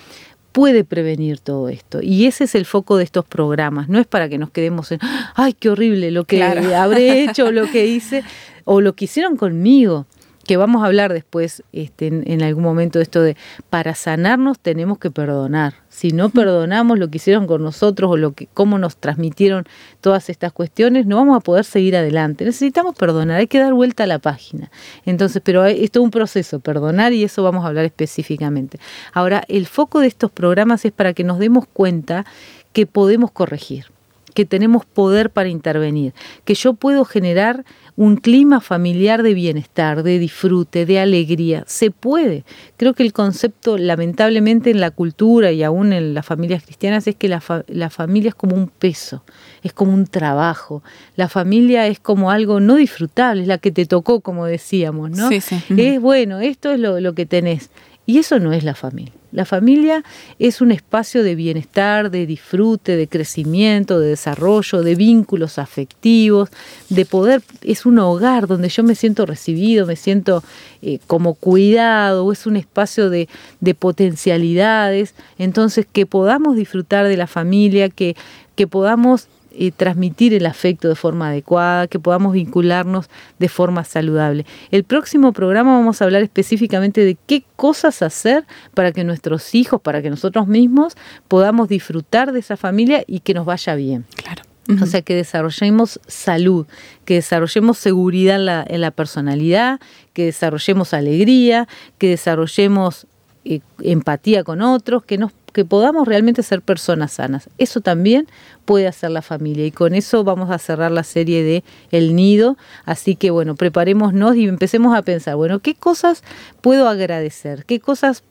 puede 0.55 0.85
prevenir 0.85 1.41
todo 1.41 1.69
esto. 1.69 2.01
Y 2.01 2.27
ese 2.27 2.45
es 2.45 2.55
el 2.55 2.65
foco 2.65 2.97
de 2.97 3.03
estos 3.03 3.25
programas. 3.25 3.89
No 3.89 3.99
es 3.99 4.07
para 4.07 4.29
que 4.29 4.39
nos 4.39 4.51
quedemos 4.51 4.93
en, 4.93 5.01
ay, 5.35 5.53
qué 5.53 5.69
horrible 5.69 6.13
lo 6.13 6.25
que 6.25 6.45
habré 6.45 7.25
hecho, 7.25 7.51
lo 7.51 7.69
que 7.71 7.87
hice, 7.87 8.23
o 8.65 8.81
lo 8.81 8.95
que 8.95 9.07
hicieron 9.07 9.37
conmigo 9.37 10.07
que 10.45 10.57
vamos 10.57 10.83
a 10.83 10.87
hablar 10.87 11.13
después 11.13 11.63
este, 11.73 12.07
en, 12.07 12.43
algún 12.43 12.63
momento 12.63 12.99
de 12.99 13.03
esto 13.03 13.23
de 13.23 13.37
para 13.71 13.95
sanarnos 13.95 14.59
tenemos 14.59 14.99
que 14.99 15.11
perdonar. 15.11 15.75
Si 15.89 16.11
no 16.11 16.29
perdonamos 16.31 16.99
lo 16.99 17.09
que 17.09 17.17
hicieron 17.17 17.47
con 17.47 17.63
nosotros 17.63 18.11
o 18.11 18.17
lo 18.17 18.33
que 18.33 18.49
cómo 18.53 18.79
nos 18.79 18.97
transmitieron 18.97 19.65
todas 20.01 20.29
estas 20.31 20.53
cuestiones, 20.53 21.07
no 21.07 21.17
vamos 21.17 21.37
a 21.37 21.41
poder 21.41 21.65
seguir 21.65 21.97
adelante. 21.97 22.45
Necesitamos 22.45 22.95
perdonar, 22.95 23.39
hay 23.41 23.47
que 23.47 23.59
dar 23.59 23.75
vuelta 23.75 24.05
a 24.05 24.07
la 24.07 24.19
página. 24.19 24.71
Entonces, 25.07 25.43
pero 25.45 25.65
esto 25.65 26.01
es 26.01 26.05
un 26.05 26.11
proceso, 26.11 26.61
perdonar 26.61 27.13
y 27.13 27.25
eso 27.25 27.43
vamos 27.43 27.65
a 27.65 27.69
hablar 27.69 27.85
específicamente. 27.85 28.79
Ahora, 29.13 29.45
el 29.49 29.67
foco 29.67 30.01
de 30.01 30.09
estos 30.09 30.31
programas 30.31 30.85
es 30.85 30.93
para 30.93 31.15
que 31.15 31.25
nos 31.25 31.39
demos 31.39 31.67
cuenta 31.67 32.25
que 32.73 32.87
podemos 32.87 33.31
corregir 33.31 33.94
que 34.35 34.45
tenemos 34.45 34.85
poder 34.85 35.31
para 35.31 35.49
intervenir, 35.49 36.13
que 36.45 36.55
yo 36.55 36.75
puedo 36.75 37.05
generar 37.05 37.65
un 37.97 38.17
clima 38.17 38.61
familiar 38.61 39.23
de 39.23 39.35
bienestar, 39.35 40.03
de 40.03 40.19
disfrute, 40.19 40.85
de 40.85 40.99
alegría. 40.99 41.63
Se 41.67 41.93
puede. 41.93 42.45
Creo 42.77 42.95
que 42.95 43.05
el 43.05 43.13
concepto, 43.13 43.79
lamentablemente, 43.79 44.71
en 44.71 44.81
la 44.81 44.91
cultura 44.91 45.53
y 45.53 45.63
aún 45.63 45.93
en 45.93 46.13
las 46.13 46.27
familias 46.27 46.65
cristianas 46.65 47.07
es 47.07 47.15
que 47.15 47.29
la, 47.29 47.41
familia 47.41 48.31
es 48.31 48.35
como 48.35 48.57
un 48.57 48.67
peso, 48.67 49.23
es 49.63 49.73
como 49.73 49.95
un 49.95 50.07
trabajo. 50.07 50.83
La 51.15 51.29
familia 51.29 51.87
es 51.87 52.01
como 52.01 52.33
algo 52.33 52.59
no 52.59 52.77
disfrutable, 52.77 53.43
es 53.43 53.49
la 53.49 53.59
que 53.59 53.71
te 53.71 53.87
tocó, 53.87 54.21
como 54.21 54.45
decíamos, 54.47 55.13
¿no? 55.13 55.29
Sí, 55.29 55.41
sí. 55.41 55.63
Es 55.77 56.01
bueno, 56.01 56.41
esto 56.41 56.73
es 56.73 56.81
lo, 56.81 56.99
lo 57.01 57.15
que 57.15 57.27
tenés. 57.27 57.71
Y 58.07 58.19
eso 58.19 58.41
no 58.41 58.53
es 58.53 58.65
la 58.65 58.75
familia. 58.75 59.13
La 59.35 59.45
familia 59.45 60.05
es 60.39 60.61
un 60.61 60.71
espacio 60.71 61.25
de 61.25 61.35
bienestar, 61.35 62.13
de 62.13 62.25
disfrute, 62.25 62.97
de 62.97 63.09
crecimiento, 63.09 63.99
de 63.99 64.11
desarrollo, 64.11 64.83
de 64.83 64.95
vínculos 64.95 65.59
afectivos, 65.59 66.51
de 66.89 67.05
poder, 67.05 67.43
es 67.63 67.85
un 67.85 67.99
hogar 67.99 68.47
donde 68.47 68.69
yo 68.69 68.85
me 68.85 68.95
siento 68.95 69.27
recibido, 69.27 69.87
me 69.87 69.97
siento 69.97 70.45
eh, 70.83 71.01
como 71.09 71.35
cuidado, 71.35 72.31
es 72.31 72.47
un 72.47 72.55
espacio 72.55 73.11
de, 73.11 73.29
de, 73.59 73.75
potencialidades. 73.75 75.17
Entonces, 75.37 75.85
que 75.93 76.07
podamos 76.07 76.55
disfrutar 76.55 77.09
de 77.09 77.17
la 77.17 77.27
familia, 77.27 77.89
que, 77.89 78.15
que 78.55 78.69
podamos 78.69 79.27
eh, 79.57 79.71
transmitir 79.71 80.35
el 80.35 80.47
afecto 80.47 80.89
de 80.89 80.95
forma 80.95 81.29
adecuada, 81.29 81.87
que 81.87 81.99
podamos 81.99 82.33
vincularnos 82.33 83.09
de 83.39 83.49
forma 83.49 83.85
saludable. 83.85 84.47
El 84.71 84.85
próximo 84.85 85.33
programa 85.33 85.79
vamos 85.79 86.01
a 86.01 86.05
hablar 86.05 86.23
específicamente 86.23 87.05
de 87.05 87.17
qué 87.27 87.45
cosas 87.57 88.03
hacer 88.03 88.45
para 88.75 88.93
que 88.93 89.05
nuestros 89.05 89.55
hijos, 89.55 89.81
para 89.81 90.03
que 90.03 90.11
nosotros 90.11 90.47
mismos 90.47 90.97
podamos 91.29 91.69
disfrutar 91.69 92.33
de 92.33 92.41
esa 92.41 92.57
familia 92.57 93.05
y 93.07 93.21
que 93.21 93.35
nos 93.35 93.47
vaya 93.47 93.75
bien. 93.75 94.05
Claro. 94.17 94.43
O 94.83 94.87
sea, 94.87 95.03
que 95.03 95.15
desarrollemos 95.15 96.01
salud, 96.07 96.67
que 97.05 97.15
desarrollemos 97.15 97.77
seguridad 97.77 98.37
en 98.37 98.47
la, 98.47 98.65
en 98.67 98.81
la 98.81 98.91
personalidad, 98.91 99.79
que 100.15 100.25
desarrollemos 100.25 100.95
alegría, 100.95 101.69
que 101.99 102.09
desarrollemos 102.09 103.07
eh, 103.45 103.61
empatía 103.83 104.43
con 104.43 104.63
otros, 104.63 105.05
que 105.05 105.19
nos 105.19 105.33
que 105.55 105.65
podamos 105.65 106.07
realmente 106.07 106.43
ser 106.43 106.61
personas 106.61 107.13
sanas. 107.13 107.49
Eso 107.57 107.81
también 107.81 108.27
puede 108.67 108.87
hacer 108.87 109.11
la 109.13 109.23
familia 109.23 109.65
y 109.65 109.71
con 109.71 109.95
eso 109.95 110.25
vamos 110.25 110.51
a 110.51 110.59
cerrar 110.59 110.91
la 110.91 111.05
serie 111.05 111.43
de 111.43 111.65
El 111.91 112.15
Nido. 112.15 112.59
Así 112.85 113.17
que 113.17 113.31
bueno, 113.31 113.55
preparémonos 113.55 114.37
y 114.37 114.47
empecemos 114.47 114.95
a 114.95 115.03
pensar, 115.03 115.37
bueno, 115.37 115.61
¿qué 115.61 115.75
cosas 115.75 116.23
puedo 116.61 116.89
agradecer? 116.89 117.65
¿Qué 117.65 117.81
cosas 117.81 118.25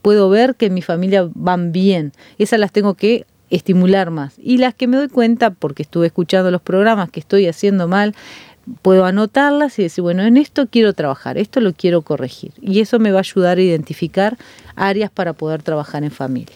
puedo 0.00 0.30
ver 0.30 0.54
que 0.54 0.66
en 0.66 0.74
mi 0.74 0.82
familia 0.82 1.28
van 1.34 1.72
bien? 1.72 2.12
Esas 2.38 2.60
las 2.60 2.72
tengo 2.72 2.94
que 2.94 3.26
estimular 3.50 4.10
más. 4.10 4.34
Y 4.38 4.58
las 4.58 4.74
que 4.74 4.86
me 4.86 4.96
doy 4.96 5.08
cuenta, 5.08 5.50
porque 5.50 5.82
estuve 5.82 6.06
escuchando 6.06 6.50
los 6.50 6.62
programas 6.62 7.10
que 7.10 7.18
estoy 7.18 7.48
haciendo 7.48 7.88
mal, 7.88 8.14
puedo 8.82 9.04
anotarlas 9.04 9.78
y 9.80 9.82
decir, 9.82 10.02
bueno, 10.02 10.22
en 10.22 10.36
esto 10.36 10.68
quiero 10.70 10.92
trabajar, 10.92 11.38
esto 11.38 11.60
lo 11.60 11.72
quiero 11.72 12.02
corregir. 12.02 12.52
Y 12.60 12.80
eso 12.80 13.00
me 13.00 13.10
va 13.10 13.18
a 13.18 13.20
ayudar 13.20 13.58
a 13.58 13.62
identificar 13.62 14.36
áreas 14.76 15.10
para 15.10 15.32
poder 15.32 15.62
trabajar 15.62 16.04
en 16.04 16.12
familia. 16.12 16.54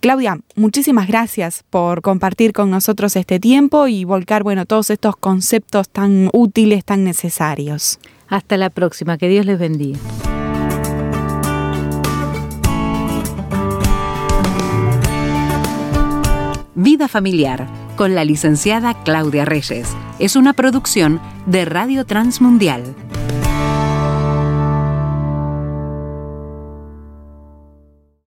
Claudia, 0.00 0.40
muchísimas 0.56 1.06
gracias 1.06 1.64
por 1.68 2.00
compartir 2.00 2.52
con 2.52 2.70
nosotros 2.70 3.14
este 3.14 3.38
tiempo 3.38 3.86
y 3.86 4.04
volcar, 4.04 4.42
bueno, 4.42 4.64
todos 4.64 4.90
estos 4.90 5.16
conceptos 5.16 5.88
tan 5.90 6.30
útiles, 6.32 6.84
tan 6.84 7.04
necesarios. 7.04 8.00
Hasta 8.28 8.56
la 8.56 8.70
próxima, 8.70 9.18
que 9.18 9.28
Dios 9.28 9.44
les 9.44 9.58
bendiga. 9.58 10.00
Vida 16.74 17.08
Familiar 17.08 17.66
con 17.96 18.14
la 18.14 18.24
licenciada 18.24 19.02
Claudia 19.04 19.44
Reyes. 19.44 19.88
Es 20.18 20.36
una 20.36 20.52
producción 20.52 21.20
de 21.46 21.64
Radio 21.64 22.04
Transmundial 22.04 22.94